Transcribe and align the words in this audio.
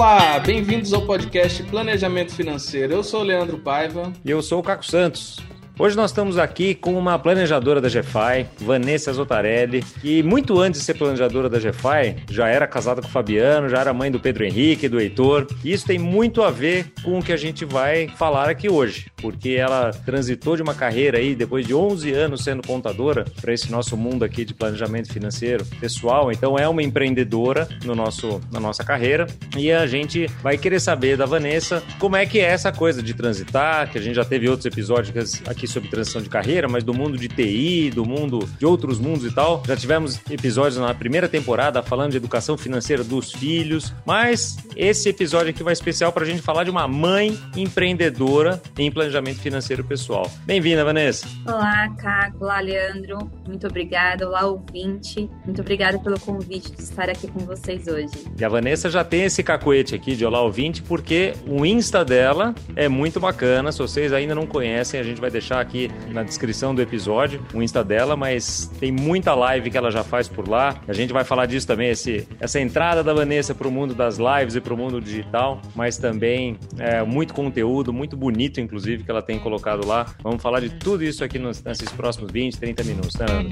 Olá, 0.00 0.38
bem-vindos 0.38 0.94
ao 0.94 1.02
podcast 1.02 1.62
Planejamento 1.64 2.34
Financeiro. 2.34 2.94
Eu 2.94 3.04
sou 3.04 3.20
o 3.20 3.22
Leandro 3.22 3.58
Paiva. 3.58 4.10
E 4.24 4.30
eu 4.30 4.40
sou 4.40 4.60
o 4.60 4.62
Caco 4.62 4.82
Santos. 4.82 5.38
Hoje 5.80 5.96
nós 5.96 6.10
estamos 6.10 6.36
aqui 6.36 6.74
com 6.74 6.92
uma 6.92 7.18
planejadora 7.18 7.80
da 7.80 7.88
GFI, 7.88 8.46
Vanessa 8.58 9.10
Zotarelli, 9.14 9.82
que 10.02 10.22
muito 10.22 10.60
antes 10.60 10.78
de 10.78 10.84
ser 10.84 10.92
planejadora 10.92 11.48
da 11.48 11.58
GFI, 11.58 12.16
já 12.28 12.48
era 12.48 12.66
casada 12.66 13.00
com 13.00 13.08
o 13.08 13.10
Fabiano, 13.10 13.66
já 13.66 13.78
era 13.78 13.94
mãe 13.94 14.10
do 14.10 14.20
Pedro 14.20 14.44
Henrique, 14.44 14.90
do 14.90 15.00
Heitor. 15.00 15.46
E 15.64 15.72
isso 15.72 15.86
tem 15.86 15.98
muito 15.98 16.42
a 16.42 16.50
ver 16.50 16.92
com 17.02 17.18
o 17.18 17.22
que 17.22 17.32
a 17.32 17.36
gente 17.38 17.64
vai 17.64 18.08
falar 18.08 18.50
aqui 18.50 18.68
hoje, 18.68 19.06
porque 19.22 19.52
ela 19.52 19.90
transitou 19.90 20.54
de 20.54 20.60
uma 20.60 20.74
carreira 20.74 21.16
aí, 21.16 21.34
depois 21.34 21.66
de 21.66 21.74
11 21.74 22.12
anos 22.12 22.44
sendo 22.44 22.62
contadora, 22.62 23.24
para 23.40 23.54
esse 23.54 23.72
nosso 23.72 23.96
mundo 23.96 24.22
aqui 24.22 24.44
de 24.44 24.52
planejamento 24.52 25.10
financeiro 25.10 25.64
pessoal. 25.80 26.30
Então 26.30 26.58
é 26.58 26.68
uma 26.68 26.82
empreendedora 26.82 27.66
no 27.86 27.94
nosso, 27.94 28.38
na 28.52 28.60
nossa 28.60 28.84
carreira. 28.84 29.26
E 29.56 29.72
a 29.72 29.86
gente 29.86 30.26
vai 30.42 30.58
querer 30.58 30.78
saber 30.78 31.16
da 31.16 31.24
Vanessa 31.24 31.82
como 31.98 32.16
é 32.16 32.26
que 32.26 32.38
é 32.38 32.44
essa 32.44 32.70
coisa 32.70 33.02
de 33.02 33.14
transitar, 33.14 33.90
que 33.90 33.96
a 33.96 34.02
gente 34.02 34.16
já 34.16 34.26
teve 34.26 34.46
outros 34.46 34.66
episódios 34.66 35.40
aqui 35.48 35.69
sobre 35.70 35.88
transição 35.88 36.20
de 36.20 36.28
carreira, 36.28 36.68
mas 36.68 36.84
do 36.84 36.92
mundo 36.92 37.16
de 37.16 37.28
TI, 37.28 37.90
do 37.90 38.04
mundo 38.04 38.48
de 38.58 38.66
outros 38.66 38.98
mundos 38.98 39.24
e 39.24 39.34
tal. 39.34 39.62
Já 39.66 39.76
tivemos 39.76 40.20
episódios 40.30 40.76
na 40.76 40.92
primeira 40.94 41.28
temporada 41.28 41.82
falando 41.82 42.12
de 42.12 42.16
educação 42.16 42.56
financeira 42.56 43.02
dos 43.02 43.32
filhos, 43.32 43.92
mas 44.04 44.56
esse 44.76 45.08
episódio 45.08 45.50
aqui 45.50 45.62
vai 45.62 45.72
especial 45.72 46.12
para 46.12 46.24
a 46.24 46.26
gente 46.26 46.42
falar 46.42 46.64
de 46.64 46.70
uma 46.70 46.86
mãe 46.86 47.38
empreendedora 47.56 48.60
em 48.78 48.90
planejamento 48.90 49.40
financeiro 49.40 49.84
pessoal. 49.84 50.30
Bem-vinda, 50.44 50.84
Vanessa. 50.84 51.26
Olá, 51.46 51.88
Caco. 51.98 52.44
Olá, 52.44 52.60
Leandro. 52.60 53.30
Muito 53.46 53.66
obrigada. 53.66 54.26
Olá, 54.26 54.46
ouvinte. 54.46 55.28
Muito 55.44 55.60
obrigada 55.60 55.98
pelo 55.98 56.18
convite 56.18 56.72
de 56.72 56.82
estar 56.82 57.08
aqui 57.08 57.28
com 57.28 57.40
vocês 57.40 57.86
hoje. 57.86 58.10
E 58.38 58.44
a 58.44 58.48
Vanessa 58.48 58.90
já 58.90 59.04
tem 59.04 59.24
esse 59.24 59.42
cacuete 59.42 59.94
aqui 59.94 60.16
de 60.16 60.24
Olá, 60.24 60.40
ouvinte, 60.40 60.82
porque 60.82 61.34
o 61.46 61.64
Insta 61.64 62.04
dela 62.04 62.54
é 62.76 62.88
muito 62.88 63.20
bacana. 63.20 63.72
Se 63.72 63.78
vocês 63.78 64.12
ainda 64.12 64.34
não 64.34 64.46
conhecem, 64.46 65.00
a 65.00 65.02
gente 65.02 65.20
vai 65.20 65.30
deixar 65.30 65.59
aqui 65.60 65.90
na 66.08 66.22
descrição 66.22 66.74
do 66.74 66.82
episódio 66.82 67.44
o 67.54 67.62
Insta 67.62 67.84
dela, 67.84 68.16
mas 68.16 68.70
tem 68.78 68.90
muita 68.92 69.34
live 69.34 69.70
que 69.70 69.76
ela 69.76 69.90
já 69.90 70.02
faz 70.02 70.28
por 70.28 70.48
lá. 70.48 70.76
A 70.86 70.92
gente 70.92 71.12
vai 71.12 71.24
falar 71.24 71.46
disso 71.46 71.66
também, 71.66 71.90
esse, 71.90 72.26
essa 72.38 72.60
entrada 72.60 73.02
da 73.02 73.12
Vanessa 73.12 73.54
para 73.54 73.68
o 73.68 73.70
mundo 73.70 73.94
das 73.94 74.18
lives 74.18 74.54
e 74.54 74.60
para 74.60 74.74
o 74.74 74.76
mundo 74.76 75.00
digital, 75.00 75.60
mas 75.74 75.96
também 75.98 76.58
é, 76.78 77.02
muito 77.02 77.34
conteúdo, 77.34 77.92
muito 77.92 78.16
bonito, 78.16 78.60
inclusive, 78.60 79.04
que 79.04 79.10
ela 79.10 79.22
tem 79.22 79.38
colocado 79.38 79.86
lá. 79.86 80.06
Vamos 80.22 80.42
falar 80.42 80.60
de 80.60 80.70
tudo 80.70 81.04
isso 81.04 81.24
aqui 81.24 81.38
nos, 81.38 81.62
nesses 81.62 81.90
próximos 81.90 82.30
20, 82.30 82.58
30 82.58 82.84
minutos, 82.84 83.16
né, 83.16 83.26
Ana? 83.28 83.50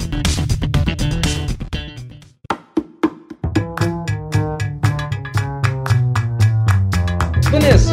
Vanessa, 7.51 7.88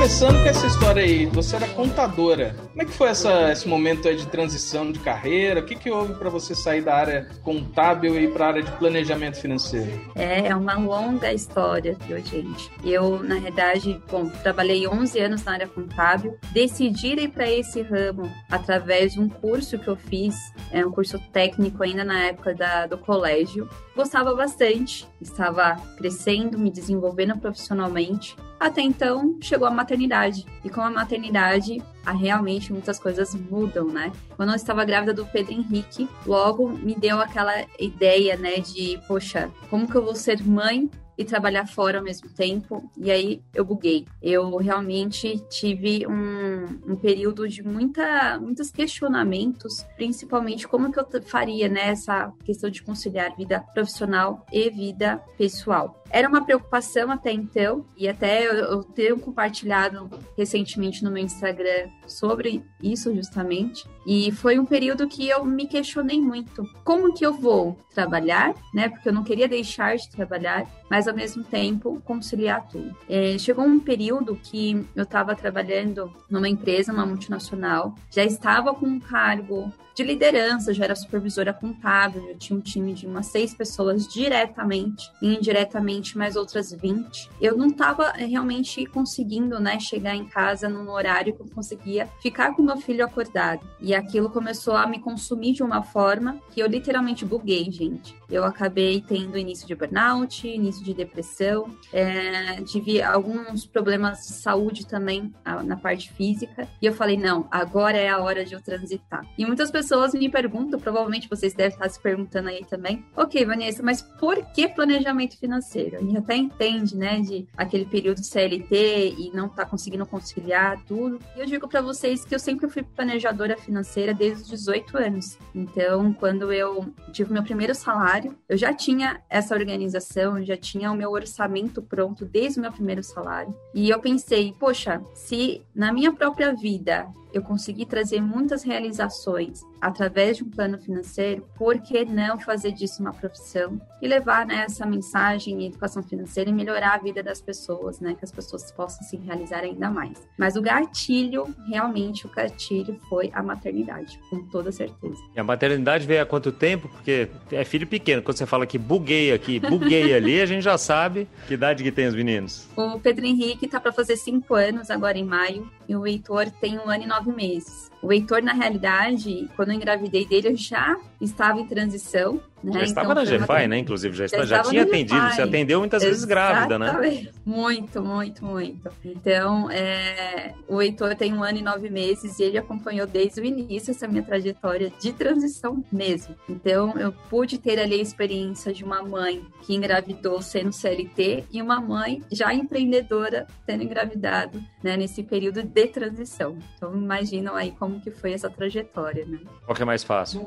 começando 0.00 0.42
com 0.42 0.48
essa 0.48 0.66
história 0.66 1.02
aí, 1.02 1.26
você 1.26 1.56
era 1.56 1.68
contadora. 1.68 2.56
Como 2.70 2.80
é 2.80 2.84
que 2.86 2.90
foi 2.90 3.08
essa, 3.08 3.52
esse 3.52 3.68
momento 3.68 4.08
aí 4.08 4.16
de 4.16 4.26
transição 4.26 4.90
de 4.90 4.98
carreira? 4.98 5.60
O 5.60 5.62
que, 5.62 5.74
que 5.74 5.90
houve 5.90 6.14
para 6.14 6.30
você 6.30 6.54
sair 6.54 6.80
da 6.80 6.94
área 6.94 7.28
contábil 7.42 8.18
e 8.18 8.24
ir 8.24 8.32
para 8.32 8.46
a 8.46 8.48
área 8.48 8.62
de 8.62 8.72
planejamento 8.72 9.38
financeiro? 9.38 9.90
É, 10.14 10.46
é 10.46 10.56
uma 10.56 10.72
longa 10.78 11.30
história, 11.34 11.98
viu, 12.06 12.16
gente? 12.24 12.70
Eu, 12.82 13.22
na 13.22 13.38
verdade, 13.40 14.00
bom, 14.10 14.26
trabalhei 14.42 14.88
11 14.88 15.20
anos 15.20 15.44
na 15.44 15.52
área 15.52 15.68
contábil, 15.68 16.34
decidi 16.50 17.08
ir 17.08 17.28
para 17.28 17.50
esse 17.50 17.82
ramo 17.82 18.22
através 18.50 19.12
de 19.12 19.20
um 19.20 19.28
curso 19.28 19.78
que 19.78 19.88
eu 19.88 19.96
fiz, 19.96 20.34
é 20.72 20.84
um 20.84 20.90
curso 20.90 21.18
técnico 21.30 21.82
ainda 21.82 22.04
na 22.04 22.24
época 22.24 22.54
da, 22.54 22.86
do 22.86 22.96
colégio. 22.96 23.68
Gostava 24.00 24.34
bastante, 24.34 25.06
estava 25.20 25.76
crescendo, 25.98 26.58
me 26.58 26.70
desenvolvendo 26.70 27.36
profissionalmente. 27.36 28.34
Até 28.58 28.80
então, 28.80 29.36
chegou 29.42 29.68
a 29.68 29.70
maternidade. 29.70 30.46
E 30.64 30.70
com 30.70 30.80
a 30.80 30.88
maternidade, 30.88 31.82
a, 32.06 32.10
realmente 32.10 32.72
muitas 32.72 32.98
coisas 32.98 33.34
mudam, 33.34 33.88
né? 33.88 34.10
Quando 34.36 34.48
eu 34.48 34.56
estava 34.56 34.86
grávida 34.86 35.12
do 35.12 35.26
Pedro 35.26 35.52
Henrique, 35.52 36.08
logo 36.24 36.66
me 36.66 36.94
deu 36.94 37.20
aquela 37.20 37.52
ideia, 37.78 38.38
né, 38.38 38.60
de, 38.60 38.98
poxa, 39.06 39.50
como 39.68 39.86
que 39.86 39.94
eu 39.94 40.02
vou 40.02 40.14
ser 40.14 40.42
mãe 40.42 40.90
e 41.20 41.24
trabalhar 41.24 41.66
fora 41.66 41.98
ao 41.98 42.04
mesmo 42.04 42.30
tempo. 42.30 42.90
E 42.96 43.10
aí 43.10 43.42
eu 43.54 43.62
buguei. 43.62 44.06
Eu 44.22 44.56
realmente 44.56 45.38
tive 45.50 46.06
um, 46.06 46.64
um 46.92 46.96
período 46.96 47.46
de 47.46 47.62
muita, 47.62 48.38
muitos 48.40 48.70
questionamentos, 48.70 49.84
principalmente 49.96 50.66
como 50.66 50.90
que 50.90 50.98
eu 50.98 51.06
faria 51.22 51.68
nessa 51.68 52.28
né, 52.28 52.32
questão 52.42 52.70
de 52.70 52.82
conciliar 52.82 53.36
vida 53.36 53.60
profissional 53.74 54.46
e 54.50 54.70
vida 54.70 55.22
pessoal. 55.36 56.02
Era 56.10 56.28
uma 56.28 56.44
preocupação 56.44 57.10
até 57.10 57.32
então, 57.32 57.84
e 57.96 58.08
até 58.08 58.44
eu, 58.44 58.54
eu 58.54 58.82
tenho 58.82 59.18
compartilhado 59.20 60.10
recentemente 60.36 61.04
no 61.04 61.10
meu 61.10 61.22
Instagram 61.22 61.88
sobre 62.06 62.64
isso 62.82 63.14
justamente. 63.14 63.84
E 64.04 64.32
foi 64.32 64.58
um 64.58 64.64
período 64.64 65.06
que 65.06 65.28
eu 65.28 65.44
me 65.44 65.68
questionei 65.68 66.20
muito. 66.20 66.68
Como 66.82 67.14
que 67.14 67.24
eu 67.24 67.32
vou 67.32 67.78
trabalhar, 67.94 68.54
né? 68.74 68.88
Porque 68.88 69.08
eu 69.08 69.12
não 69.12 69.22
queria 69.22 69.46
deixar 69.46 69.96
de 69.96 70.10
trabalhar, 70.10 70.66
mas 70.90 71.06
ao 71.10 71.16
mesmo 71.16 71.44
tempo 71.44 72.00
conciliar 72.04 72.66
tudo. 72.68 72.94
É, 73.08 73.36
chegou 73.38 73.64
um 73.64 73.80
período 73.80 74.36
que 74.36 74.86
eu 74.94 75.02
estava 75.02 75.34
trabalhando 75.34 76.12
numa 76.28 76.48
empresa, 76.48 76.92
uma 76.92 77.06
multinacional, 77.06 77.94
já 78.10 78.24
estava 78.24 78.74
com 78.74 78.86
um 78.86 79.00
cargo 79.00 79.72
de 80.00 80.06
liderança, 80.06 80.72
já 80.72 80.84
era 80.84 80.96
supervisora 80.96 81.52
contábil, 81.52 82.26
eu 82.26 82.38
tinha 82.38 82.58
um 82.58 82.62
time 82.62 82.94
de 82.94 83.06
umas 83.06 83.26
seis 83.26 83.52
pessoas 83.52 84.08
diretamente 84.08 85.10
e 85.20 85.36
indiretamente 85.36 86.16
mais 86.16 86.36
outras 86.36 86.72
20. 86.72 87.28
Eu 87.38 87.54
não 87.54 87.66
estava 87.66 88.10
realmente 88.12 88.86
conseguindo, 88.86 89.60
né, 89.60 89.78
chegar 89.78 90.16
em 90.16 90.24
casa 90.24 90.70
num 90.70 90.88
horário 90.88 91.34
que 91.34 91.42
eu 91.42 91.46
conseguia 91.54 92.08
ficar 92.22 92.54
com 92.54 92.62
meu 92.62 92.78
filho 92.78 93.04
acordado. 93.04 93.60
E 93.78 93.94
aquilo 93.94 94.30
começou 94.30 94.74
a 94.74 94.86
me 94.86 94.98
consumir 94.98 95.52
de 95.52 95.62
uma 95.62 95.82
forma 95.82 96.40
que 96.50 96.60
eu 96.60 96.66
literalmente 96.66 97.26
buguei, 97.26 97.70
gente. 97.70 98.14
Eu 98.30 98.44
acabei 98.44 99.04
tendo 99.06 99.36
início 99.36 99.66
de 99.66 99.74
burnout, 99.74 100.48
início 100.48 100.82
de 100.84 100.94
depressão, 100.94 101.74
é, 101.92 102.62
tive 102.62 103.02
alguns 103.02 103.66
problemas 103.66 104.20
de 104.20 104.32
saúde 104.34 104.86
também 104.86 105.34
na 105.64 105.76
parte 105.76 106.10
física. 106.12 106.66
E 106.80 106.86
eu 106.86 106.94
falei, 106.94 107.16
não, 107.16 107.46
agora 107.50 107.98
é 107.98 108.08
a 108.08 108.18
hora 108.18 108.44
de 108.44 108.54
eu 108.54 108.62
transitar. 108.62 109.26
E 109.36 109.44
muitas 109.44 109.70
pessoas 109.70 109.89
pessoas 109.90 110.14
me 110.14 110.30
perguntam, 110.30 110.78
provavelmente 110.78 111.28
vocês 111.28 111.52
devem 111.52 111.72
estar 111.72 111.88
se 111.88 112.00
perguntando 112.00 112.48
aí 112.48 112.64
também, 112.64 113.04
ok, 113.16 113.44
Vanessa, 113.44 113.82
mas 113.82 114.00
por 114.00 114.36
que 114.52 114.68
planejamento 114.68 115.36
financeiro? 115.36 115.96
A 115.96 116.00
gente 116.00 116.16
até 116.16 116.36
entende, 116.36 116.96
né, 116.96 117.18
de 117.18 117.48
aquele 117.56 117.84
período 117.84 118.22
CLT 118.22 119.16
e 119.18 119.32
não 119.34 119.48
tá 119.48 119.66
conseguindo 119.66 120.06
conciliar 120.06 120.80
tudo. 120.84 121.18
E 121.36 121.40
eu 121.40 121.46
digo 121.46 121.66
para 121.66 121.82
vocês 121.82 122.24
que 122.24 122.32
eu 122.32 122.38
sempre 122.38 122.68
fui 122.68 122.84
planejadora 122.84 123.56
financeira 123.56 124.14
desde 124.14 124.44
os 124.44 124.48
18 124.48 124.96
anos. 124.96 125.36
Então, 125.52 126.12
quando 126.12 126.52
eu 126.52 126.94
tive 127.12 127.32
meu 127.32 127.42
primeiro 127.42 127.74
salário, 127.74 128.38
eu 128.48 128.56
já 128.56 128.72
tinha 128.72 129.20
essa 129.28 129.56
organização, 129.56 130.40
já 130.44 130.56
tinha 130.56 130.92
o 130.92 130.94
meu 130.94 131.10
orçamento 131.10 131.82
pronto 131.82 132.24
desde 132.24 132.60
o 132.60 132.62
meu 132.62 132.70
primeiro 132.70 133.02
salário. 133.02 133.52
E 133.74 133.90
eu 133.90 133.98
pensei, 133.98 134.54
poxa, 134.56 135.02
se 135.14 135.62
na 135.74 135.92
minha 135.92 136.12
própria 136.12 136.54
vida 136.54 137.08
eu 137.32 137.42
consegui 137.42 137.86
trazer 137.86 138.20
muitas 138.20 138.62
realizações 138.62 139.62
através 139.80 140.36
de 140.36 140.44
um 140.44 140.50
plano 140.50 140.78
financeiro, 140.78 141.46
por 141.56 141.78
que 141.78 142.04
não 142.04 142.38
fazer 142.38 142.72
disso 142.72 143.00
uma 143.00 143.12
profissão 143.12 143.80
e 144.02 144.08
levar 144.08 144.46
né, 144.46 144.64
essa 144.66 144.86
mensagem 144.86 145.62
em 145.62 145.66
educação 145.66 146.02
financeira 146.02 146.50
e 146.50 146.52
melhorar 146.52 146.94
a 146.94 146.98
vida 146.98 147.22
das 147.22 147.40
pessoas, 147.40 148.00
né, 148.00 148.14
que 148.14 148.24
as 148.24 148.30
pessoas 148.30 148.70
possam 148.72 149.02
se 149.02 149.16
realizar 149.16 149.60
ainda 149.60 149.90
mais. 149.90 150.26
Mas 150.38 150.56
o 150.56 150.62
gatilho, 150.62 151.54
realmente 151.68 152.26
o 152.26 152.30
gatilho 152.30 152.98
foi 153.08 153.30
a 153.32 153.42
maternidade, 153.42 154.18
com 154.28 154.42
toda 154.48 154.70
certeza. 154.70 155.20
E 155.34 155.40
a 155.40 155.44
maternidade 155.44 156.06
veio 156.06 156.22
há 156.22 156.26
quanto 156.26 156.52
tempo? 156.52 156.88
Porque 156.88 157.28
é 157.50 157.64
filho 157.64 157.86
pequeno, 157.86 158.22
quando 158.22 158.36
você 158.36 158.46
fala 158.46 158.66
que 158.66 158.78
buguei 158.78 159.32
aqui, 159.32 159.60
buguei 159.60 160.12
ali, 160.14 160.40
a 160.40 160.46
gente 160.46 160.62
já 160.62 160.76
sabe 160.76 161.28
que 161.46 161.54
idade 161.54 161.82
que 161.82 161.92
tem 161.92 162.06
os 162.06 162.14
meninos. 162.14 162.68
O 162.76 162.98
Pedro 162.98 163.24
Henrique 163.24 163.66
está 163.66 163.80
para 163.80 163.92
fazer 163.92 164.16
cinco 164.16 164.54
anos 164.54 164.90
agora 164.90 165.18
em 165.18 165.24
maio 165.24 165.70
e 165.90 165.96
o 165.96 166.06
Heitor 166.06 166.48
tem 166.52 166.78
um 166.78 166.88
ano 166.88 167.02
e 167.02 167.06
nove 167.06 167.32
meses. 167.32 167.90
O 168.00 168.12
Heitor, 168.12 168.40
na 168.40 168.52
realidade, 168.52 169.50
quando 169.56 169.70
eu 169.70 169.74
engravidei 169.74 170.24
dele, 170.24 170.50
eu 170.50 170.56
já 170.56 170.96
estava 171.20 171.58
em 171.58 171.66
transição. 171.66 172.40
Né? 172.62 172.72
Já 172.72 172.82
estava 172.82 173.12
então, 173.12 173.38
na 173.38 173.46
GFI, 173.46 173.68
né? 173.68 173.78
Inclusive, 173.78 174.16
já, 174.16 174.26
já, 174.26 174.44
já 174.44 174.62
tinha 174.62 174.82
atendido. 174.82 175.30
Você 175.30 175.42
atendeu 175.42 175.80
muitas 175.80 176.02
vezes 176.02 176.24
grávida, 176.24 176.78
né? 176.78 177.28
Muito, 177.44 178.02
muito, 178.02 178.44
muito. 178.44 178.90
Então, 179.04 179.70
é, 179.70 180.54
o 180.68 180.80
Heitor 180.80 181.14
tem 181.14 181.32
um 181.32 181.42
ano 181.42 181.58
e 181.58 181.62
nove 181.62 181.90
meses 181.90 182.38
e 182.38 182.42
ele 182.42 182.58
acompanhou 182.58 183.06
desde 183.06 183.40
o 183.40 183.44
início 183.44 183.90
essa 183.90 184.06
minha 184.06 184.22
trajetória 184.22 184.92
de 185.00 185.12
transição 185.12 185.82
mesmo. 185.90 186.34
Então, 186.48 186.94
eu 186.98 187.12
pude 187.28 187.58
ter 187.58 187.78
ali 187.78 187.94
a 187.94 188.02
experiência 188.02 188.72
de 188.72 188.84
uma 188.84 189.02
mãe 189.02 189.44
que 189.62 189.74
engravidou 189.74 190.42
sendo 190.42 190.72
CLT 190.72 191.44
e 191.52 191.62
uma 191.62 191.80
mãe 191.80 192.22
já 192.30 192.52
empreendedora 192.52 193.46
tendo 193.66 193.82
engravidado, 193.82 194.62
né? 194.82 194.96
Nesse 194.96 195.22
período 195.22 195.62
de 195.62 195.86
transição. 195.86 196.58
Então 196.76 196.94
imaginam 196.94 197.54
aí 197.54 197.70
como 197.72 198.00
que 198.00 198.10
foi 198.10 198.32
essa 198.32 198.50
trajetória, 198.50 199.24
né? 199.24 199.38
Qual 199.64 199.74
que 199.74 199.82
é 199.82 199.84
mais 199.84 200.02
fácil? 200.02 200.46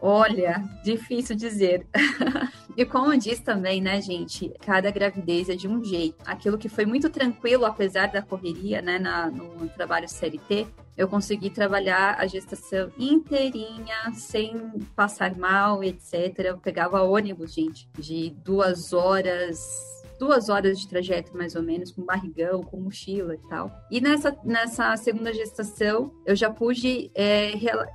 Olha, 0.00 0.62
difícil 0.92 1.36
dizer. 1.36 1.86
e 2.76 2.84
como 2.84 3.16
disse 3.16 3.42
também, 3.42 3.80
né, 3.80 4.00
gente, 4.00 4.52
cada 4.60 4.90
gravidez 4.90 5.48
é 5.48 5.54
de 5.54 5.68
um 5.68 5.84
jeito. 5.84 6.16
Aquilo 6.24 6.58
que 6.58 6.68
foi 6.68 6.86
muito 6.86 7.10
tranquilo, 7.10 7.64
apesar 7.64 8.08
da 8.08 8.22
correria, 8.22 8.80
né, 8.80 8.98
na, 8.98 9.30
no 9.30 9.68
trabalho 9.68 10.08
CLT, 10.08 10.66
eu 10.96 11.06
consegui 11.06 11.50
trabalhar 11.50 12.16
a 12.18 12.26
gestação 12.26 12.90
inteirinha, 12.98 14.12
sem 14.14 14.56
passar 14.96 15.36
mal, 15.36 15.84
etc. 15.84 16.12
Eu 16.38 16.58
pegava 16.58 17.02
ônibus, 17.02 17.54
gente, 17.54 17.88
de 17.96 18.30
duas 18.44 18.92
horas 18.92 19.98
duas 20.18 20.48
horas 20.48 20.80
de 20.80 20.88
trajeto, 20.88 21.36
mais 21.36 21.54
ou 21.54 21.62
menos, 21.62 21.90
com 21.90 22.02
barrigão, 22.02 22.62
com 22.62 22.78
mochila 22.78 23.34
e 23.34 23.48
tal. 23.48 23.70
E 23.90 24.00
nessa, 24.00 24.36
nessa 24.44 24.96
segunda 24.96 25.32
gestação, 25.32 26.12
eu 26.26 26.34
já 26.34 26.50
pude, 26.50 27.10
é, 27.14 27.52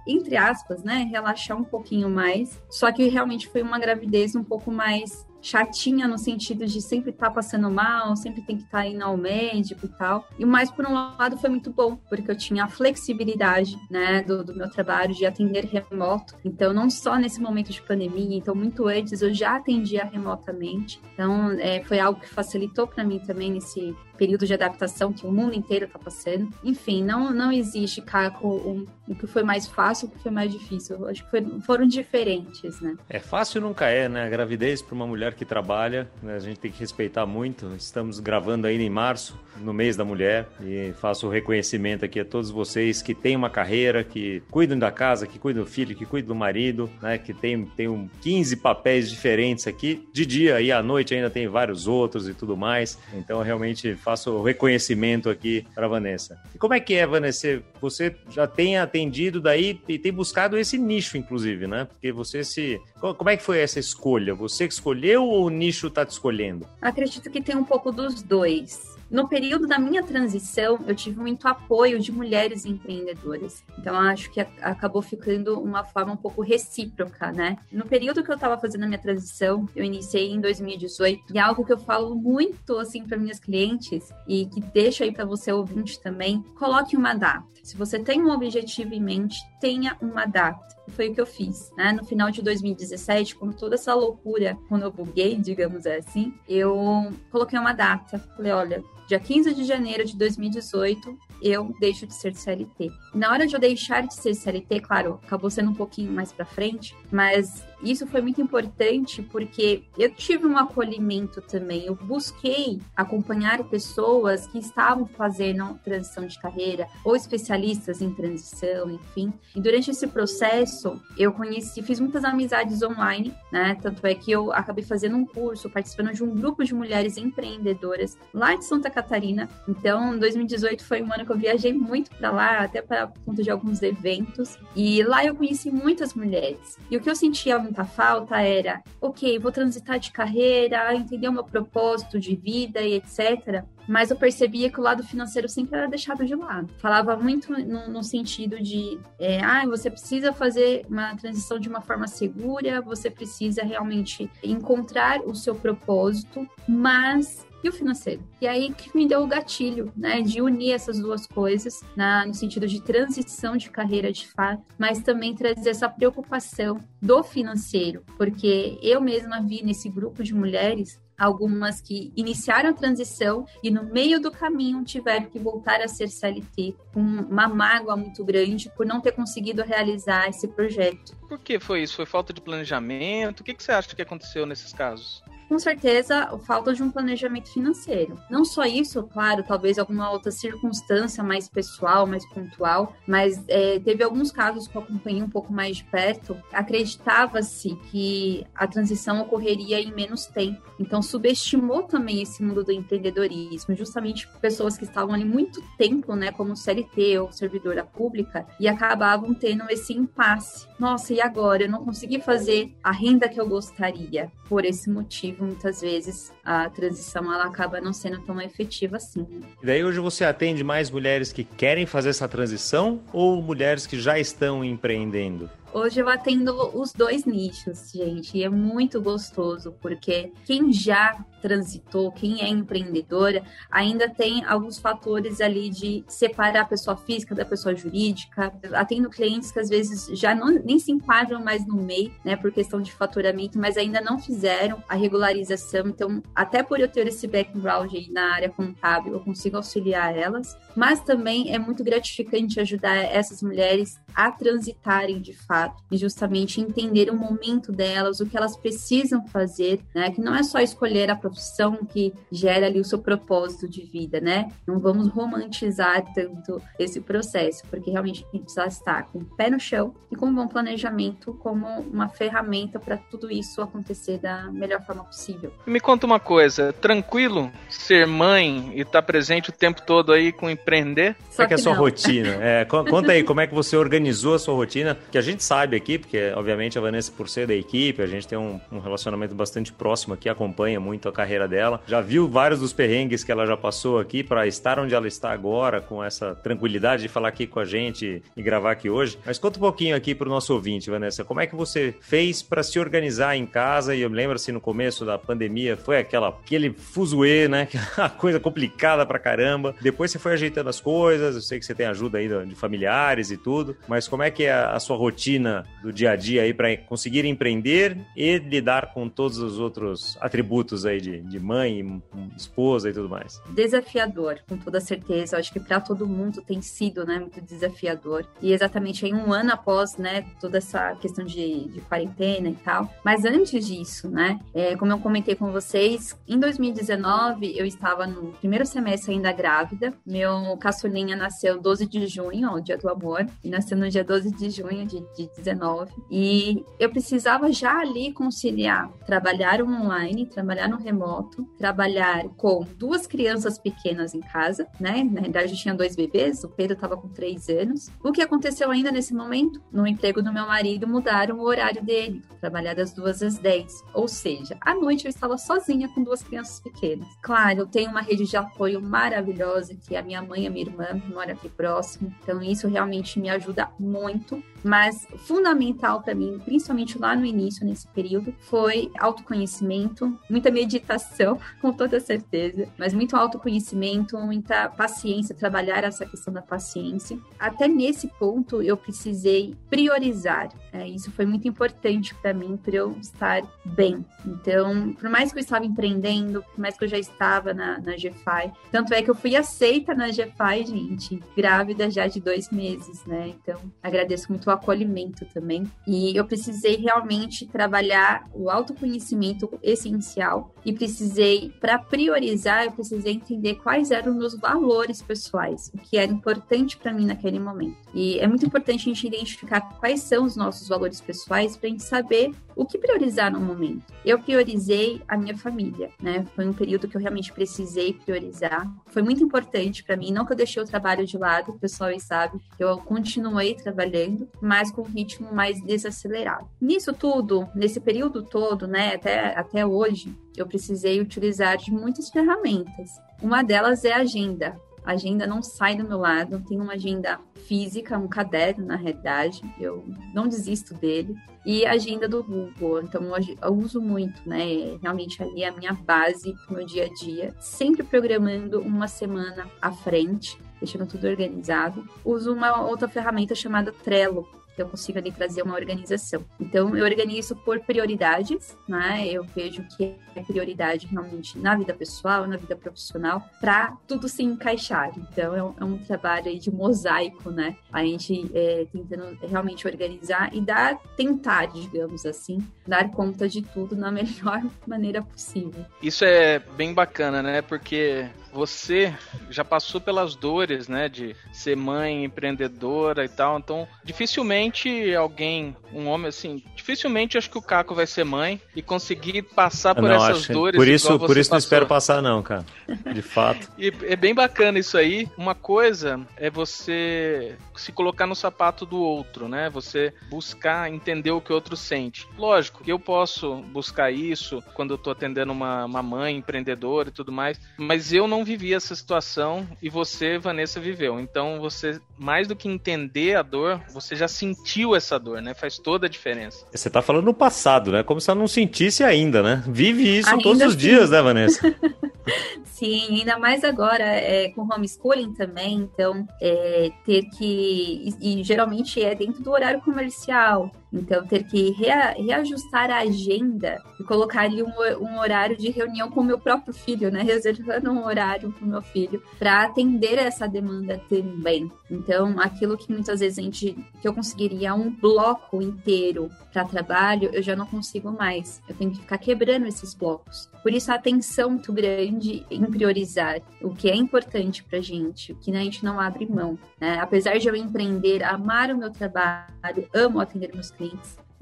entre 0.08 0.38
aspas, 0.38 0.84
né, 0.84 1.08
relaxar 1.12 1.58
um 1.58 1.64
pouquinho 1.64 2.10
mais. 2.10 2.62
Só 2.70 2.92
que 2.92 3.08
realmente 3.08 3.48
foi 3.48 3.62
uma 3.62 3.80
gravidez 3.80 4.36
um 4.36 4.44
pouco 4.44 4.72
mais 4.72 5.26
chatinha 5.44 6.08
no 6.08 6.18
sentido 6.18 6.66
de 6.66 6.82
sempre 6.82 7.12
estar 7.12 7.28
tá 7.28 7.34
passando 7.34 7.70
mal, 7.70 8.16
sempre 8.16 8.42
tem 8.42 8.58
que 8.58 8.64
estar 8.64 8.80
tá 8.80 8.88
indo 8.88 9.04
ao 9.04 9.18
médico 9.18 9.86
e 9.86 9.90
tal. 9.90 10.28
E 10.40 10.46
mais 10.46 10.72
por 10.72 10.86
um 10.88 10.94
lado 10.94 11.38
foi 11.38 11.50
muito 11.50 11.70
bom, 11.70 11.98
porque 12.10 12.32
eu 12.32 12.36
tinha 12.36 12.64
a 12.64 12.68
flexibilidade, 12.68 13.78
né, 13.92 14.24
do, 14.24 14.44
do 14.44 14.56
meu 14.56 14.70
trabalho 14.70 15.14
de 15.14 15.26
atender 15.26 15.66
remoto. 15.66 16.36
Então, 16.46 16.74
não 16.74 16.90
só 16.90 17.18
nesse 17.18 17.42
momento 17.42 17.72
de 17.72 17.82
pandemia, 17.82 18.38
então 18.38 18.56
muito 18.56 18.88
antes 18.88 19.22
eu 19.22 19.34
já 19.34 19.58
atendia 19.58 20.06
remotamente. 20.06 21.02
Então, 21.14 21.52
é, 21.60 21.84
foi 21.84 22.00
algo 22.00 22.20
que 22.20 22.30
facilitou 22.30 22.88
para 22.88 23.04
mim 23.04 23.20
também 23.20 23.52
nesse 23.52 23.94
período 24.24 24.48
de 24.48 24.54
adaptação 24.54 25.12
que 25.12 25.28
o 25.28 25.32
mundo 25.32 25.54
inteiro 25.54 25.84
está 25.84 26.00
passando. 26.00 26.48
Enfim, 26.64 27.04
não, 27.04 27.34
não 27.34 27.52
existe, 27.52 28.02
Caco, 28.02 28.48
um, 28.48 28.88
o 29.06 29.14
que 29.14 29.28
foi 29.28 29.44
mais 29.44 29.68
fácil, 29.68 30.08
o 30.08 30.12
que 30.12 30.20
foi 30.20 30.32
mais 30.32 30.50
difícil. 30.50 31.06
Acho 31.10 31.26
que 31.26 31.30
foi, 31.30 31.46
foram 31.60 31.86
diferentes, 31.86 32.80
né? 32.80 32.96
É 33.10 33.20
fácil 33.20 33.60
nunca 33.60 33.88
é, 33.88 34.08
né? 34.08 34.24
A 34.24 34.30
gravidez 34.30 34.82
para 34.82 34.96
uma 34.96 35.06
mulher 35.06 35.34
que 35.34 35.44
trabalha, 35.44 36.10
né? 36.22 36.36
a 36.36 36.40
gente 36.40 36.58
tem 36.58 36.72
que 36.72 36.80
respeitar 36.80 37.26
muito. 37.26 37.70
Estamos 37.78 38.22
gravando 38.22 38.66
ainda 38.66 38.82
em 38.82 38.90
março, 38.90 39.38
no 39.58 39.74
mês 39.74 39.98
da 39.98 40.06
mulher, 40.06 40.48
e 40.62 40.94
faço 40.94 41.28
o 41.28 41.30
reconhecimento 41.30 42.06
aqui 42.06 42.22
a 42.22 42.26
todos 42.26 42.50
vocês 42.50 43.02
que 43.02 43.14
têm 43.14 43.36
uma 43.36 43.50
carreira, 43.50 44.06
que 44.06 44.42
cuidam 44.50 44.80
da 44.80 44.90
casa, 44.90 45.28
que 45.28 45.38
cuidam 45.38 45.64
do 45.64 45.70
filho, 45.70 45.96
que 45.98 46.06
cuidam 46.06 46.30
do 46.30 46.36
marido, 46.36 46.90
né? 47.02 47.18
Que 47.18 47.34
tem, 47.34 47.66
tem 47.66 47.90
um 47.90 48.08
15 48.22 48.56
papéis 48.56 49.10
diferentes 49.10 49.68
aqui. 49.68 50.08
De 50.14 50.26
dia 50.26 50.62
e 50.62 50.72
à 50.72 50.82
noite 50.82 51.14
ainda 51.14 51.30
tem 51.30 51.46
vários 51.46 51.88
outros 51.88 52.30
e 52.30 52.34
tudo 52.34 52.56
mais. 52.56 52.98
Então, 53.14 53.42
realmente 53.42 53.96
faço 53.96 54.13
o 54.16 54.44
reconhecimento 54.44 55.30
aqui 55.30 55.66
para 55.74 55.88
Vanessa. 55.88 56.40
E 56.54 56.58
como 56.58 56.74
é 56.74 56.80
que 56.80 56.94
é, 56.94 57.06
Vanessa? 57.06 57.62
Você 57.82 58.16
já 58.30 58.48
tem 58.48 58.78
atendido 58.78 59.42
daí 59.42 59.80
e 59.88 60.00
tem 60.00 60.12
buscado 60.12 60.58
esse 60.58 60.78
nicho, 60.78 61.18
inclusive, 61.18 61.68
né? 61.68 61.86
Porque 61.86 62.12
você 62.12 62.44
se. 62.44 62.80
Como 63.00 63.30
é 63.30 63.38
que 63.38 63.44
foi 63.44 63.60
essa 63.60 63.80
escolha? 63.80 64.34
Você 64.36 64.68
que 64.68 64.74
escolheu 64.74 65.24
ou 65.24 65.46
o 65.46 65.50
nicho 65.50 65.88
está 65.88 66.06
te 66.06 66.12
escolhendo? 66.12 66.68
Acredito 66.82 67.30
que 67.30 67.42
tem 67.42 67.56
um 67.56 67.64
pouco 67.64 67.92
dos 67.92 68.22
dois. 68.22 68.93
No 69.14 69.28
período 69.28 69.68
da 69.68 69.78
minha 69.78 70.02
transição, 70.02 70.80
eu 70.88 70.96
tive 70.96 71.20
muito 71.20 71.48
apoio 71.48 72.00
de 72.00 72.12
mulheres 72.12 72.66
empreendedoras. 72.66 73.64
Então, 73.78 73.96
acho 73.96 74.32
que 74.32 74.42
acabou 74.60 75.04
ficando 75.04 75.62
uma 75.62 75.84
forma 75.84 76.14
um 76.14 76.18
pouco 76.18 76.42
recíproca, 76.42 77.32
né? 77.32 77.60
No 77.72 77.86
período 77.86 78.24
que 78.24 78.32
eu 78.32 78.34
estava 78.34 78.58
fazendo 78.58 78.86
a 78.86 78.88
minha 78.88 78.98
transição, 78.98 79.70
eu 79.76 79.84
iniciei 79.84 80.32
em 80.32 80.42
2018, 80.42 81.32
e 81.32 81.38
é 81.38 81.42
algo 81.42 81.64
que 81.64 81.72
eu 81.72 81.78
falo 81.78 82.16
muito, 82.16 82.80
assim, 82.80 83.06
para 83.06 83.16
minhas 83.16 83.40
clientes, 83.40 84.12
e 84.28 84.48
que 84.48 84.60
deixo 84.60 85.04
aí 85.04 85.12
para 85.12 85.26
você 85.26 85.52
ouvinte 85.52 86.02
também, 86.02 86.42
coloque 86.58 86.98
uma 86.98 87.14
data. 87.14 87.46
Se 87.62 87.78
você 87.78 88.00
tem 88.00 88.20
um 88.20 88.32
objetivo 88.32 88.96
em 88.96 89.00
mente, 89.00 89.38
tenha 89.62 89.96
uma 90.02 90.26
data. 90.26 90.73
Foi 90.90 91.10
o 91.10 91.14
que 91.14 91.22
eu 91.22 91.26
fiz, 91.26 91.72
né? 91.78 91.92
No 91.94 92.04
final 92.04 92.30
de 92.30 92.42
2017, 92.42 93.36
com 93.36 93.52
toda 93.52 93.76
essa 93.76 93.94
loucura, 93.94 94.58
quando 94.68 94.84
eu 94.84 94.92
buguei, 94.92 95.36
digamos 95.36 95.86
assim, 95.86 96.34
eu 96.48 97.12
coloquei 97.32 97.58
uma 97.58 97.74
data. 97.74 98.20
Falei, 98.36 98.52
olha, 98.52 98.84
dia 99.08 99.20
15 99.20 99.54
de 99.54 99.64
janeiro 99.64 100.06
de 100.06 100.18
2018, 100.18 101.18
eu 101.42 101.74
deixo 101.80 102.06
de 102.06 102.14
ser 102.14 102.36
CLT. 102.36 102.92
Na 103.14 103.32
hora 103.32 103.48
de 103.48 103.56
eu 103.56 103.60
deixar 103.60 104.02
de 104.06 104.14
ser 104.14 104.34
CLT, 104.34 104.82
claro, 104.82 105.20
acabou 105.24 105.50
sendo 105.50 105.72
um 105.72 105.76
pouquinho 105.76 106.12
mais 106.12 106.32
para 106.32 106.46
frente, 106.46 106.96
mas 107.12 107.66
isso 107.84 108.08
foi 108.08 108.22
muito 108.22 108.42
importante 108.42 109.22
porque 109.22 109.84
eu 109.98 110.10
tive 110.14 110.46
um 110.46 110.58
acolhimento 110.58 111.42
também. 111.42 111.86
Eu 111.86 111.96
busquei 111.96 112.80
acompanhar 112.96 113.64
pessoas 113.66 114.48
que 114.48 114.60
estavam 114.60 115.06
fazendo 115.06 115.80
transição 115.84 116.26
de 116.26 116.40
carreira 116.40 116.88
ou 117.04 117.16
especialistas 117.16 118.02
em 118.02 118.12
transição, 118.14 118.90
enfim. 118.90 119.34
E 119.56 119.62
durante 119.62 119.92
esse 119.92 120.08
processo, 120.08 121.02
eu 121.18 121.32
conheci, 121.34 121.82
fiz 121.82 122.00
muitas 122.00 122.24
amizades 122.24 122.82
online, 122.82 123.34
né? 123.52 123.78
Tanto 123.82 124.06
é 124.06 124.14
que 124.14 124.32
eu 124.32 124.52
acabei 124.54 124.84
fazendo 124.84 125.16
um 125.16 125.26
curso, 125.26 125.70
participando 125.70 126.14
de 126.14 126.24
um 126.24 126.34
grupo 126.34 126.64
de 126.64 126.74
mulheres 126.74 127.18
empreendedoras 127.18 128.18
lá 128.34 128.56
de 128.56 128.66
Santa 128.66 128.90
Catarina. 128.90 129.50
Então, 129.68 130.18
2018 130.18 130.84
foi 130.84 131.02
um 131.02 131.12
ano 131.14 131.26
que 131.26 131.32
eu 131.32 131.38
viajei 131.38 131.74
muito 131.74 132.12
para 132.12 132.32
lá, 132.32 132.60
até 132.60 132.82
para 132.82 133.08
conta 133.26 133.44
de 133.44 133.50
alguns 133.50 133.82
eventos. 133.82 134.58
E 134.76 135.04
lá 135.04 135.26
eu 135.26 135.36
conheci 135.36 135.70
muitas 135.72 136.14
mulheres. 136.14 136.78
E 136.90 136.98
o 136.98 137.02
que 137.02 137.10
eu 137.10 137.16
sentia 137.16 137.58
muita 137.74 137.84
falta 137.84 138.40
era, 138.40 138.84
ok, 139.02 139.40
vou 139.40 139.52
transitar 139.52 139.98
de 139.98 140.12
carreira, 140.12 140.94
entender 140.94 141.28
o 141.28 141.34
meu 141.34 141.44
propósito 141.44 142.20
de 142.20 142.36
vida 142.36 142.82
e 142.82 142.94
etc 142.94 143.66
mas 143.88 144.10
eu 144.10 144.16
percebia 144.16 144.70
que 144.70 144.80
o 144.80 144.84
lado 144.84 145.04
financeiro 145.04 145.50
sempre 145.50 145.78
era 145.78 145.90
deixado 145.90 146.26
de 146.26 146.36
lado. 146.36 146.70
Falava 146.78 147.18
muito 147.18 147.52
no, 147.52 147.90
no 147.90 148.04
sentido 148.04 148.62
de, 148.62 148.98
é, 149.20 149.42
ah, 149.42 149.66
você 149.66 149.90
precisa 149.90 150.32
fazer 150.32 150.86
uma 150.90 151.16
transição 151.16 151.60
de 151.60 151.68
uma 151.68 151.82
forma 151.82 152.08
segura, 152.08 152.80
você 152.80 153.10
precisa 153.10 153.64
realmente 153.64 154.30
encontrar 154.42 155.20
o 155.22 155.36
seu 155.36 155.54
propósito, 155.54 156.48
mas 156.66 157.46
e 157.64 157.70
o 157.70 157.72
financeiro. 157.72 158.24
E 158.42 158.48
aí 158.48 158.74
que 158.74 158.96
me 158.96 159.08
deu 159.08 159.24
o 159.24 159.28
gatilho, 159.28 159.92
né, 159.96 160.22
de 160.22 160.42
unir 160.42 160.72
essas 160.72 161.00
duas 161.00 161.26
coisas, 161.26 161.82
na, 161.96 162.26
no 162.26 162.34
sentido 162.34 162.68
de 162.68 162.82
transição 162.82 163.56
de 163.56 163.70
carreira 163.70 164.12
de 164.12 164.28
fato, 164.28 164.64
mas 164.78 165.02
também 165.02 165.36
trazer 165.36 165.70
essa 165.70 165.90
preocupação 165.90 166.80
do 167.02 167.24
financeiro, 167.24 168.04
porque 168.18 168.78
eu 168.82 169.00
mesma 169.00 169.42
vi 169.42 169.64
nesse 169.64 169.90
grupo 169.90 170.24
de 170.24 170.34
mulheres 170.34 171.02
algumas 171.18 171.80
que 171.80 172.12
iniciaram 172.16 172.70
a 172.70 172.74
transição 172.74 173.46
e 173.64 173.70
no 173.70 173.84
meio 173.84 174.20
do 174.20 174.32
caminho 174.32 174.84
tiveram 174.84 175.28
que 175.28 175.40
voltar 175.40 175.82
a 175.82 175.88
ser 175.88 176.10
CLT, 176.10 176.76
com 176.94 177.00
uma 177.00 177.48
mágoa 177.48 177.96
muito 177.96 178.24
grande 178.26 178.70
por 178.76 178.86
não 178.86 179.00
ter 179.00 179.12
conseguido 179.14 179.64
realizar 179.64 180.28
esse 180.28 180.48
projeto. 180.48 181.16
Por 181.28 181.40
que 181.40 181.60
foi 181.60 181.84
isso? 181.84 181.96
Foi 181.96 182.06
falta 182.06 182.34
de 182.34 182.42
planejamento? 182.42 183.42
O 183.42 183.44
que, 183.44 183.54
que 183.54 183.64
você 183.64 183.72
acha 183.72 183.96
que 183.96 184.02
aconteceu 184.02 184.46
nesses 184.46 184.74
casos? 184.74 185.24
Com 185.54 185.60
certeza, 185.60 186.36
falta 186.48 186.74
de 186.74 186.82
um 186.82 186.90
planejamento 186.90 187.54
financeiro. 187.54 188.20
Não 188.28 188.44
só 188.44 188.66
isso, 188.66 189.04
claro, 189.04 189.44
talvez 189.44 189.78
alguma 189.78 190.10
outra 190.10 190.32
circunstância 190.32 191.24
mais 191.24 191.48
pessoal, 191.48 192.08
mais 192.08 192.28
pontual, 192.28 192.96
mas 193.08 193.40
é, 193.48 193.78
teve 193.78 194.04
alguns 194.04 194.32
casos 194.32 194.68
que 194.68 194.76
eu 194.76 194.82
acompanhei 194.82 195.22
um 195.22 195.30
pouco 195.30 195.54
mais 195.54 195.78
de 195.78 195.84
perto. 195.84 196.36
Acreditava-se 196.52 197.76
que 197.92 198.44
a 198.56 198.66
transição 198.66 199.22
ocorreria 199.22 199.80
em 199.80 199.94
menos 199.94 200.26
tempo. 200.26 200.60
Então, 200.80 201.04
subestimou 201.04 201.84
também 201.84 202.24
esse 202.24 202.42
mundo 202.42 202.64
do 202.64 202.72
empreendedorismo, 202.72 203.76
justamente 203.76 204.28
pessoas 204.42 204.76
que 204.76 204.86
estavam 204.86 205.14
ali 205.14 205.24
muito 205.24 205.62
tempo, 205.78 206.16
né, 206.16 206.32
como 206.32 206.58
CLT 206.58 207.20
ou 207.20 207.32
servidora 207.32 207.86
pública, 207.86 208.48
e 208.60 208.68
acabavam 208.68 209.36
tendo 209.36 209.70
esse 209.70 209.94
impasse. 209.94 210.68
Nossa, 210.80 211.14
e 211.14 211.22
agora? 211.22 211.64
Eu 211.64 211.70
não 211.70 211.86
consegui 211.86 212.20
fazer 212.20 212.74
a 212.84 212.92
renda 212.92 213.30
que 213.30 213.40
eu 213.40 213.48
gostaria 213.48 214.32
por 214.50 214.66
esse 214.66 214.90
motivo 214.90 215.43
muitas 215.44 215.82
vezes 215.82 216.32
a 216.44 216.70
transição 216.70 217.32
ela 217.34 217.46
acaba 217.46 217.80
não 217.80 217.94
sendo 217.94 218.20
tão 218.22 218.42
efetiva 218.42 218.98
assim. 218.98 219.26
E 219.62 219.66
daí 219.66 219.84
hoje 219.84 220.00
você 220.00 220.24
atende 220.24 220.64
mais 220.64 220.90
mulheres 220.90 221.32
que 221.32 221.44
querem 221.44 221.86
fazer 221.86 222.10
essa 222.10 222.28
transição 222.28 223.02
ou 223.12 223.42
mulheres 223.42 223.86
que 223.86 224.00
já 224.00 224.18
estão 224.18 224.64
empreendendo? 224.64 225.50
Hoje 225.74 226.00
eu 226.00 226.08
atendo 226.08 226.54
os 226.80 226.94
dois 226.94 227.26
nichos, 227.26 227.92
gente, 227.92 228.38
e 228.38 228.44
é 228.44 228.50
muito 228.50 229.02
gostoso, 229.02 229.76
porque 229.82 230.32
quem 230.46 230.72
já 230.72 231.26
transitou, 231.42 232.12
quem 232.12 232.42
é 232.42 232.48
empreendedora, 232.48 233.44
ainda 233.70 234.08
tem 234.08 234.46
alguns 234.46 234.78
fatores 234.78 235.42
ali 235.42 235.70
de 235.70 236.04
separar 236.08 236.62
a 236.62 236.66
pessoa 236.66 236.96
física 236.96 237.36
da 237.36 237.44
pessoa 237.44 237.76
jurídica. 237.76 238.54
Atendo 238.72 239.10
clientes 239.10 239.52
que 239.52 239.60
às 239.60 239.68
vezes 239.68 240.08
já 240.18 240.34
não, 240.34 240.48
nem 240.64 240.78
se 240.80 240.92
enquadram 240.92 241.44
mais 241.44 241.68
no 241.68 241.76
MEI, 241.76 242.14
né, 242.24 242.38
por 242.38 242.52
questão 242.52 242.80
de 242.80 242.94
faturamento, 242.94 243.60
mas 243.60 243.76
ainda 243.76 244.00
não 244.00 244.20
fizeram 244.20 244.82
a 244.88 244.96
regularização. 244.96 245.88
Então, 245.88 246.22
até 246.36 246.64
por 246.64 246.80
eu 246.80 246.88
ter 246.88 247.08
esse 247.08 247.28
background 247.28 247.92
aí 247.94 248.10
na 248.12 248.34
área 248.36 248.50
contábil, 248.50 249.14
eu 249.14 249.20
consigo 249.20 249.58
auxiliar 249.58 250.16
elas. 250.16 250.56
Mas 250.76 251.02
também 251.02 251.54
é 251.54 251.60
muito 251.60 251.84
gratificante 251.84 252.60
ajudar 252.60 252.96
essas 252.96 253.42
mulheres 253.42 254.00
a 254.16 254.32
transitarem 254.32 255.20
de 255.20 255.34
fato 255.34 255.84
e 255.92 255.98
justamente 255.98 256.62
entender 256.62 257.10
o 257.10 257.16
momento 257.16 257.72
delas, 257.72 258.20
o 258.20 258.26
que 258.26 258.38
elas 258.38 258.56
precisam 258.56 259.26
fazer, 259.28 259.82
né? 259.94 260.12
Que 260.12 260.22
não 260.22 260.36
é 260.36 260.44
só 260.44 260.60
escolher 260.60 261.10
a 261.10 261.16
profissão 261.16 261.78
que 261.86 262.14
gera 262.32 262.68
ali 262.68 262.80
o 262.80 262.86
seu 262.86 263.00
propósito 263.00 263.68
de 263.68 263.82
vida, 263.84 264.20
né? 264.20 264.50
Não 264.68 264.80
vamos 264.80 265.08
romantizar 265.08 266.04
tanto 266.14 266.62
esse 266.78 267.02
processo, 267.02 267.64
porque 267.70 267.92
realmente 267.92 268.26
a 268.28 268.38
gente 268.38 268.44
precisa 268.44 268.68
estar 268.68 269.04
com 269.08 269.20
o 269.20 269.26
pé 269.26 269.50
no 269.50 269.60
chão 269.60 269.94
e 270.12 270.16
com 270.16 270.28
um 270.28 270.36
bom 270.36 270.48
planejamento 270.48 271.34
como 271.36 271.68
uma 271.82 272.08
ferramenta 272.10 272.80
para 272.80 272.98
tudo 272.98 273.32
isso 273.32 273.62
acontecer 273.62 274.20
da 274.20 274.52
melhor 274.52 274.82
forma 274.86 275.04
possível. 275.04 275.52
Me 275.66 275.80
conta 275.80 276.06
uma 276.06 276.20
coisa, 276.20 276.72
tranquilo 276.74 277.52
ser 277.70 278.06
mãe 278.08 278.72
e 278.76 278.82
estar 278.82 279.02
tá 279.02 279.02
presente 279.02 279.50
o 279.50 279.54
tempo 279.54 279.82
todo 279.82 280.12
aí 280.12 280.32
com 280.32 280.50
empreender? 280.64 281.16
Só 281.30 281.36
como 281.38 281.44
é 281.44 281.48
que 281.48 281.54
é 281.54 281.56
a 281.56 281.60
sua 281.60 281.74
rotina? 281.74 282.24
É, 282.44 282.66
conta 282.66 283.12
aí 283.12 283.24
como 283.24 283.42
é 283.42 283.48
que 283.48 283.54
você 283.54 283.76
organizou 283.78 284.36
a 284.36 284.40
sua 284.40 284.54
rotina, 284.54 284.98
que 285.12 285.18
a 285.18 285.22
gente 285.22 285.44
sabe 285.44 285.76
aqui, 285.76 285.98
porque 285.98 286.32
obviamente 286.36 286.78
a 286.78 286.82
Vanessa, 286.82 287.12
por 287.12 287.30
ser 287.30 287.48
da 287.48 287.54
equipe, 287.54 288.02
a 288.02 288.08
gente 288.08 288.28
tem 288.28 288.38
um, 288.38 288.60
um 288.72 288.80
relacionamento 288.80 289.34
bastante 289.34 289.72
próximo 289.72 290.14
aqui, 290.14 290.28
acompanha 290.28 290.80
muito 290.80 291.08
a 291.08 291.12
carreira 291.12 291.48
dela, 291.48 291.82
já 291.88 292.02
viu 292.02 292.28
vários 292.28 292.60
dos 292.60 292.74
perrengues 292.74 293.24
que 293.24 293.32
ela 293.32 293.46
já 293.46 293.56
passou 293.56 294.00
aqui 294.00 294.24
para 294.24 294.46
estar 294.48 294.80
onde 294.80 294.94
ela 294.94 295.08
está 295.08 295.32
agora, 295.32 295.80
com 295.80 296.04
essa 296.04 296.36
tranquilidade 296.36 297.04
de 297.04 297.08
falar 297.08 297.30
aqui 297.30 297.48
com 297.48 297.60
a 297.60 297.66
gente 297.66 298.22
e 298.36 298.42
gravar 298.42 298.72
aqui 298.72 298.90
hoje. 298.90 299.18
Mas 299.26 299.40
conta 299.40 299.58
um 299.58 299.62
pouquinho 299.62 299.96
aqui 299.96 300.14
para 300.14 300.28
o 300.28 300.32
nosso 300.32 300.54
ouvinte, 300.54 300.90
Vanessa, 300.90 301.24
como 301.24 301.40
é 301.40 301.48
que 301.48 301.56
você 301.56 301.96
fez 302.02 302.42
para 302.42 302.64
se 302.64 302.80
organizar 302.80 303.36
em 303.36 303.46
casa? 303.46 303.96
E 303.96 304.02
eu 304.02 304.10
me 304.10 304.16
lembro 304.16 304.36
assim 304.36 304.52
no 304.52 304.62
começo 304.62 305.06
da 305.06 305.18
pandemia, 305.18 305.78
foi 305.78 305.98
aquela 305.98 306.30
aquele 306.30 306.72
fuzuê, 306.72 307.48
né? 307.48 307.68
Aquela 307.94 308.10
coisa 308.10 308.40
complicada 308.40 309.06
pra 309.06 309.20
caramba. 309.20 309.76
Depois 309.82 310.12
você 310.12 310.20
foi 310.20 310.34
ajeitando 310.34 310.53
as 310.60 310.80
coisas, 310.80 311.36
eu 311.36 311.42
sei 311.42 311.60
que 311.60 311.66
você 311.66 311.76
tem 311.76 311.86
ajuda 311.86 312.18
aí 312.18 312.28
de 312.46 312.56
familiares 312.56 313.32
e 313.32 313.38
tudo, 313.38 313.76
mas 313.88 314.08
como 314.08 314.24
é 314.24 314.32
que 314.32 314.44
é 314.44 314.54
a 314.54 314.80
sua 314.80 314.96
rotina 314.96 315.66
do 315.82 315.92
dia 315.92 316.12
a 316.12 316.16
dia 316.16 316.44
aí 316.44 316.54
para 316.54 316.76
conseguir 316.78 317.26
empreender 317.26 317.98
e 318.16 318.38
lidar 318.38 318.94
com 318.94 319.08
todos 319.10 319.38
os 319.38 319.60
outros 319.60 320.18
atributos 320.20 320.86
aí 320.86 321.00
de, 321.00 321.22
de 321.22 321.40
mãe, 321.40 322.02
esposa 322.38 322.90
e 322.90 322.94
tudo 322.94 323.10
mais? 323.10 323.42
Desafiador, 323.50 324.40
com 324.48 324.58
toda 324.58 324.80
certeza. 324.80 325.36
Eu 325.36 325.40
acho 325.40 325.52
que 325.52 325.60
para 325.60 325.80
todo 325.80 326.08
mundo 326.08 326.42
tem 326.42 326.62
sido, 326.62 327.06
né, 327.06 327.20
muito 327.20 327.42
desafiador. 327.42 328.26
E 328.42 328.54
exatamente 328.54 329.06
aí 329.06 329.14
um 329.14 329.32
ano 329.32 329.52
após, 329.52 329.98
né, 329.98 330.26
toda 330.40 330.58
essa 330.58 330.96
questão 330.96 331.26
de, 331.26 331.70
de 331.70 331.82
quarentena 331.82 332.50
e 332.50 332.56
tal. 332.56 332.90
Mas 333.04 333.26
antes 333.26 333.66
disso, 333.66 334.10
né, 334.10 334.40
é, 334.54 334.76
como 334.76 334.92
eu 334.92 335.00
comentei 335.00 335.36
com 335.36 335.52
vocês, 335.52 336.18
em 336.28 336.40
2019 336.40 337.58
eu 337.58 337.66
estava 337.66 338.08
no 338.08 338.34
primeiro 338.34 338.66
semestre 338.66 339.14
ainda 339.14 339.32
grávida. 339.32 339.94
Meu 340.06 340.32
caçulinha 340.58 341.16
nasceu 341.16 341.60
12 341.60 341.86
de 341.88 342.08
junho, 342.08 342.50
ó, 342.52 342.56
o 342.56 342.62
dia 342.62 342.78
do 342.78 342.90
amor, 342.90 343.26
e 343.44 343.50
nasceu 343.50 343.78
no 343.78 343.90
dia 343.90 344.04
12 344.04 344.32
de 344.32 344.50
junho 344.50 344.86
de, 344.86 345.00
de 345.16 345.30
19. 345.36 345.92
E 346.10 346.64
eu 346.80 346.90
precisava 346.90 347.52
já 347.52 347.80
ali 347.80 348.12
conciliar 348.14 348.92
trabalhar 349.06 349.62
online, 349.62 350.26
trabalhar 350.26 350.68
no 350.68 350.78
remoto, 350.78 351.46
trabalhar 351.58 352.24
com 352.38 352.66
duas 352.78 353.06
crianças 353.06 353.58
pequenas 353.58 354.14
em 354.14 354.22
casa, 354.22 354.68
né? 354.80 355.04
Na 355.04 355.22
verdade, 355.22 355.54
eu 355.54 355.58
tinha 355.58 355.74
dois 355.74 355.96
bebês, 355.96 356.44
o 356.44 356.50
Pedro 356.50 356.74
estava 356.74 356.98
com 356.98 357.08
três 357.10 357.50
anos. 357.50 357.90
O 358.04 358.12
que 358.12 358.22
aconteceu 358.22 358.72
ainda 358.72 358.92
nesse 358.92 359.14
momento? 359.14 359.62
No 359.72 359.86
emprego 359.86 360.22
do 360.22 360.34
meu 360.34 360.48
marido, 360.48 360.88
mudaram 360.88 361.38
o 361.38 361.44
horário 361.44 361.84
dele, 361.84 362.22
trabalhar 362.40 362.74
das 362.74 362.94
duas 362.94 363.22
às 363.22 363.38
dez. 363.38 363.84
Ou 363.94 364.08
seja, 364.08 364.58
à 364.62 364.74
noite 364.74 365.06
eu 365.06 365.10
estava 365.10 365.38
sozinha 365.38 365.90
com 365.90 366.04
duas 366.04 366.24
crianças 366.24 366.60
pequenas. 366.60 367.08
Claro, 367.22 367.60
eu 367.60 367.68
tenho 367.68 367.90
uma 367.90 368.02
rede 368.02 368.26
de 368.26 368.38
apoio 368.38 368.82
maravilhosa, 368.82 369.76
que 369.76 369.96
é 369.96 370.00
a 370.00 370.04
minha 370.04 370.22
mãe 370.22 370.33
e 370.36 370.48
a 370.48 370.50
minha 370.50 370.66
irmã, 370.66 371.02
mora 371.08 371.34
aqui 371.34 371.50
próximo. 371.50 372.14
Então, 372.22 372.42
isso 372.42 372.68
realmente 372.68 373.20
me 373.20 373.30
ajuda 373.30 373.70
muito. 373.80 374.44
Mas 374.64 375.06
fundamental 375.18 376.02
para 376.02 376.16
mim, 376.16 376.40
principalmente 376.44 376.98
lá 376.98 377.16
no 377.16 377.26
início, 377.26 377.66
nesse 377.66 377.88
período, 377.88 378.34
foi 378.40 378.92
autoconhecimento, 378.98 380.18
muita 380.30 380.50
meditação, 380.50 381.40
com 381.62 381.74
toda 381.74 382.00
certeza, 382.00 382.68
mas 382.78 382.94
muito 382.94 383.16
autoconhecimento, 383.16 384.18
muita 384.18 384.70
paciência, 384.70 385.36
trabalhar 385.36 385.84
essa 385.84 386.06
questão 386.06 386.34
da 386.34 386.42
paciência. 386.42 387.18
Até 387.40 387.68
nesse 387.68 388.08
ponto, 388.08 388.62
eu 388.62 388.78
precisei 388.78 389.56
priorizar. 389.70 390.50
É, 390.72 390.88
isso 390.88 391.12
foi 391.12 391.26
muito 391.26 391.48
importante 391.48 392.16
para 392.16 392.34
mim, 392.34 392.58
para 392.58 392.76
eu 392.76 392.98
estar 393.02 393.44
bem. 393.66 394.06
Então, 394.26 394.94
por 394.94 395.10
mais 395.10 395.32
que 395.32 395.40
eu 395.40 395.42
estava 395.42 395.66
empreendendo, 395.66 396.44
por 396.44 396.60
mais 396.60 396.78
que 396.78 396.86
eu 396.86 396.88
já 396.88 396.98
estava 396.98 397.54
na, 397.54 397.80
na 397.80 397.94
GFI, 397.94 398.52
tanto 398.72 398.94
é 398.94 399.02
que 399.02 399.10
eu 399.10 399.16
fui 399.16 399.36
aceita 399.36 399.94
na 399.94 400.08
GFI, 400.08 400.66
gente, 400.66 401.24
grávida 401.36 401.90
já 401.90 402.08
de 402.08 402.20
dois 402.20 402.50
meses, 402.50 403.06
né? 403.06 403.30
Então, 403.30 403.60
agradeço 403.82 404.32
muito 404.32 404.50
acolhimento 404.54 405.26
também. 405.26 405.70
E 405.88 406.16
eu 406.16 406.26
precisei 406.26 406.78
realmente 406.78 407.46
trabalhar 407.48 408.28
o 408.34 408.50
autoconhecimento 408.50 409.50
essencial 409.62 410.54
e 410.66 410.72
precisei, 410.72 411.52
para 411.60 411.78
priorizar, 411.78 412.66
eu 412.66 412.72
precisei 412.72 413.14
entender 413.14 413.56
quais 413.56 413.92
eram 413.92 414.14
meus 414.14 414.36
valores 414.36 415.02
pessoais, 415.02 415.72
o 415.74 415.78
que 415.78 415.98
era 415.98 416.12
importante 416.12 416.78
para 416.78 416.94
mim 416.94 417.06
naquele 417.06 417.40
momento. 417.40 417.78
E 417.94 418.20
é 418.20 418.28
muito 418.28 418.46
importante 418.46 418.90
a 418.90 418.94
gente 418.94 419.08
identificar 419.08 419.62
quais 419.80 420.02
são 420.02 420.26
os 420.26 420.36
nossos 420.36 420.68
valores 420.68 421.02
pessoais 421.02 421.58
para 421.58 421.68
a 421.68 421.72
gente 421.72 421.84
saber 421.84 422.32
o 422.56 422.66
que 422.66 422.78
priorizar 422.78 423.32
no 423.32 423.40
momento. 423.40 423.86
Eu 424.06 424.20
priorizei 424.20 425.02
a 425.08 425.18
minha 425.18 425.36
família, 425.36 425.90
né? 426.02 426.26
Foi 426.36 426.48
um 426.48 426.54
período 426.54 426.88
que 426.88 426.96
eu 426.96 427.02
realmente 427.02 427.34
precisei 427.34 427.94
priorizar. 427.94 428.72
Foi 428.88 429.02
muito 429.02 429.24
importante 429.24 429.84
para 429.84 429.98
mim, 429.98 430.12
não 430.12 430.26
que 430.26 430.34
eu 430.34 430.38
deixei 430.38 430.62
o 430.62 430.66
trabalho 430.66 431.06
de 431.06 431.18
lado, 431.18 431.52
o 431.52 431.60
pessoal 431.60 431.90
aí 431.90 432.00
sabe, 432.00 432.40
eu 432.60 432.78
continuei 432.78 433.56
trabalhando, 433.56 434.28
mas 434.44 434.70
com 434.70 434.82
um 434.82 434.86
ritmo 434.86 435.34
mais 435.34 435.64
desacelerado. 435.64 436.50
Nisso 436.60 436.92
tudo, 436.92 437.48
nesse 437.56 437.80
período 437.80 438.24
todo, 438.24 438.68
né, 438.68 438.96
até, 438.96 439.34
até 439.38 439.66
hoje, 439.66 440.14
eu 440.36 440.46
precisei 440.46 441.00
utilizar 441.00 441.58
de 441.58 441.72
muitas 441.72 442.10
ferramentas. 442.10 442.92
Uma 443.22 443.42
delas 443.42 443.86
é 443.86 443.94
a 443.94 444.02
agenda. 444.02 444.60
A 444.86 444.92
agenda 444.92 445.26
não 445.26 445.42
sai 445.42 445.78
do 445.78 445.88
meu 445.88 445.98
lado, 445.98 446.44
tenho 446.46 446.62
uma 446.62 446.74
agenda 446.74 447.18
física, 447.48 447.98
um 447.98 448.08
caderno 448.08 448.66
na 448.66 448.76
realidade, 448.76 449.42
eu 449.58 449.86
não 450.14 450.28
desisto 450.28 450.74
dele. 450.74 451.16
E 451.46 451.66
a 451.66 451.72
agenda 451.72 452.08
do 452.08 452.22
Google, 452.22 452.82
então 452.82 453.02
eu 453.42 453.54
uso 453.54 453.80
muito, 453.80 454.28
né? 454.28 454.78
Realmente 454.82 455.24
ali 455.24 455.44
é 455.44 455.48
a 455.48 455.54
minha 455.54 455.74
base 455.74 456.36
no 456.50 456.58
meu 456.58 456.66
dia 456.66 456.86
a 456.86 456.94
dia, 456.94 457.34
sempre 457.40 457.84
programando 457.84 458.60
uma 458.60 458.90
semana 458.90 459.48
à 459.62 459.72
frente, 459.72 460.38
deixando 460.64 460.88
tudo 460.88 461.08
organizado. 461.08 461.88
Uso 462.04 462.34
uma 462.34 462.62
outra 462.62 462.88
ferramenta 462.88 463.36
chamada 463.36 463.72
Trello, 463.72 464.28
eu 464.58 464.68
consigo 464.68 465.00
ali 465.00 465.12
trazer 465.12 465.42
uma 465.42 465.56
organização. 465.56 466.24
Então, 466.40 466.76
eu 466.76 466.84
organizo 466.86 467.36
por 467.36 467.60
prioridades, 467.62 468.56
né? 468.68 469.08
Eu 469.08 469.24
vejo 469.24 469.64
que 469.76 469.96
é 470.16 470.22
prioridade 470.22 470.86
realmente 470.86 471.38
na 471.40 471.56
vida 471.56 471.74
pessoal, 471.74 472.28
na 472.28 472.38
vida 472.38 472.56
profissional, 472.56 473.24
para 473.42 473.76
tudo 473.88 474.08
se 474.08 474.22
encaixar. 474.22 474.92
Então, 474.96 475.36
é 475.36 475.44
um, 475.44 475.54
é 475.60 475.64
um 475.64 475.78
trabalho 475.80 476.38
de 476.38 476.52
mosaico, 476.52 477.32
né? 477.32 477.56
A 477.72 477.84
gente 477.84 478.30
é, 478.34 478.68
tentando 478.72 479.18
realmente 479.28 479.68
organizar 479.68 480.30
e 480.34 480.40
dar, 480.40 480.78
tentar, 480.96 481.48
digamos 481.48 482.06
assim, 482.06 482.38
dar 482.68 482.92
conta 482.92 483.28
de 483.28 483.42
tudo 483.42 483.76
na 483.76 483.90
melhor 483.92 484.44
maneira 484.68 485.02
possível. 485.02 485.66
Isso 485.82 486.06
é 486.06 486.38
bem 486.38 486.76
bacana, 486.76 487.24
né? 487.24 487.42
Porque 487.42 488.08
você 488.34 488.94
já 489.30 489.46
passou 489.46 489.80
pelas 489.80 490.16
dores, 490.16 490.68
né, 490.68 490.90
de 490.90 491.16
ser 491.32 491.56
mãe 491.56 492.04
empreendedora 492.04 493.06
e 493.06 493.10
tal, 493.10 493.38
então 493.38 493.68
dificilmente 493.84 494.94
alguém, 494.96 495.56
um 495.72 495.88
homem 495.88 496.08
assim, 496.08 496.44
dificilmente 496.56 497.18
acho 497.18 497.30
que 497.30 497.38
o 497.38 497.42
Caco 497.42 497.76
vai 497.76 497.86
ser 497.86 498.04
mãe 498.04 498.42
e 498.56 498.62
conseguir 498.62 499.22
passar 499.22 499.76
por 499.76 499.84
não, 499.84 499.96
essas 499.96 500.24
acho, 500.24 500.34
dores. 500.34 500.58
Por 500.58 500.68
isso, 500.68 501.00
por 501.00 501.18
isso 501.18 501.32
não 501.32 501.38
espero 501.38 501.68
passar 501.68 502.02
não, 502.02 502.22
cara. 502.22 502.46
De 502.94 503.02
fato. 503.02 503.48
e 503.58 503.72
é 503.84 503.96
bem 503.96 504.14
bacana 504.14 504.58
isso 504.60 504.78
aí. 504.78 505.08
Uma 505.18 505.36
coisa 505.36 506.00
é 506.18 506.30
você 506.30 507.36
se 507.56 507.72
colocar 507.72 508.08
no 508.08 508.16
sapato 508.16 508.66
do 508.66 508.78
outro, 508.78 509.28
né? 509.28 509.50
Você 509.50 509.94
buscar 510.10 510.72
entender 510.72 511.12
o 511.12 511.22
que 511.22 511.32
o 511.32 511.36
outro 511.36 511.56
sente. 511.56 512.08
Lógico 512.18 512.64
que 512.64 512.72
eu 512.72 512.80
posso 512.80 513.36
buscar 513.52 513.92
isso 513.92 514.42
quando 514.54 514.74
eu 514.74 514.78
tô 514.78 514.92
atendendo 514.92 515.32
uma, 515.32 515.66
uma 515.66 515.84
mãe 515.84 516.16
empreendedora 516.16 516.90
e 516.90 516.92
tudo 516.92 517.12
mais, 517.12 517.40
mas 517.58 517.94
eu 517.94 518.08
não 518.08 518.23
vivi 518.24 518.54
essa 518.54 518.76
situação 518.76 519.48
e 519.62 519.70
você, 519.70 520.18
Vanessa, 520.18 520.60
viveu. 520.60 521.00
Então 521.00 521.40
você, 521.40 521.80
mais 521.98 522.28
do 522.28 522.36
que 522.36 522.48
entender 522.48 523.16
a 523.16 523.22
dor, 523.22 523.62
você 523.72 523.96
já 523.96 524.08
sentiu 524.08 524.76
essa 524.76 525.00
dor, 525.00 525.22
né? 525.22 525.34
Faz 525.34 525.58
toda 525.58 525.88
a 525.88 525.90
diferença. 525.90 526.46
Você 526.52 526.70
tá 526.70 526.82
falando 526.82 527.06
no 527.06 527.14
passado, 527.14 527.72
né? 527.72 527.84
Como 527.84 528.00
se 528.00 528.10
ela 528.10 528.20
não 528.20 528.28
sentisse 528.28 528.84
ainda, 528.84 529.22
né? 529.22 529.44
Vive 529.48 529.98
isso 529.98 530.10
ainda 530.10 530.24
todos 530.24 530.42
os 530.42 530.58
dias, 530.58 530.90
né, 530.90 531.02
Vanessa? 531.02 531.42
Sim, 532.44 533.00
ainda 533.00 533.18
mais 533.18 533.44
agora 533.44 533.84
é, 533.84 534.30
com 534.30 534.42
homeschooling 534.42 535.14
também, 535.14 535.56
então 535.56 536.06
é, 536.22 536.72
ter 536.86 537.04
que. 537.10 537.96
E, 538.02 538.20
e, 538.20 538.24
geralmente 538.24 538.82
é 538.82 538.94
dentro 538.94 539.24
do 539.24 539.32
horário 539.32 539.62
comercial. 539.62 540.52
Então, 540.74 541.06
ter 541.06 541.24
que 541.24 541.52
rea, 541.52 541.92
reajustar 541.92 542.72
a 542.72 542.80
agenda 542.80 543.62
e 543.80 543.84
colocar 543.84 544.22
ali 544.22 544.42
um, 544.42 544.52
um 544.82 545.00
horário 545.00 545.38
de 545.38 545.52
reunião 545.52 545.90
com 545.92 546.02
o 546.02 546.04
meu 546.04 546.18
próprio 546.18 546.54
filho, 546.54 546.92
né? 546.92 547.04
Reservando 547.14 547.72
um 547.72 547.86
horário 547.86 548.32
para 548.32 548.46
o 548.46 548.50
meu 548.50 548.62
filho 548.62 549.02
para 549.20 549.44
atender 549.44 550.00
essa 550.00 550.28
demanda 550.28 550.82
também. 550.90 551.52
Então, 551.70 552.20
aquilo 552.20 552.58
que 552.58 552.72
muitas 552.72 553.00
vezes 553.00 553.20
a 553.20 553.22
gente 553.22 553.56
que 553.82 553.88
eu 553.88 553.94
conseguiria 553.94 554.56
um 554.56 554.72
bloco 554.72 555.42
inteiro 555.42 556.10
para 556.32 556.46
trabalho, 556.46 557.10
eu 557.14 557.22
já 557.22 557.36
não 557.36 557.46
consigo 557.46 557.92
mais. 557.92 558.42
Eu 558.50 558.56
tenho 558.56 558.72
que 558.72 558.80
ficar 558.80 558.98
quebrando 558.98 559.46
esses 559.46 559.74
blocos. 559.74 560.30
Por 560.42 560.52
isso 560.52 560.72
a 560.72 560.76
atenção 560.76 561.30
muito 561.30 561.54
grande 561.54 562.26
em 562.30 562.44
priorizar 562.46 563.22
o 563.42 563.54
que 563.54 563.70
é 563.70 563.76
importante 563.76 564.44
para 564.44 564.60
gente, 564.60 565.12
o 565.12 565.16
que 565.16 565.32
a 565.32 565.40
gente 565.40 565.64
não 565.64 565.80
abre 565.80 566.06
mão. 566.06 566.38
Né? 566.60 566.80
Apesar 566.80 567.18
de 567.18 567.28
eu 567.28 567.36
empreender, 567.36 568.04
amar 568.04 568.52
o 568.52 568.58
meu 568.58 568.72
trabalho, 568.72 569.68
amo 569.74 570.00
atender 570.00 570.34
meus 570.34 570.50
clientes, 570.50 570.63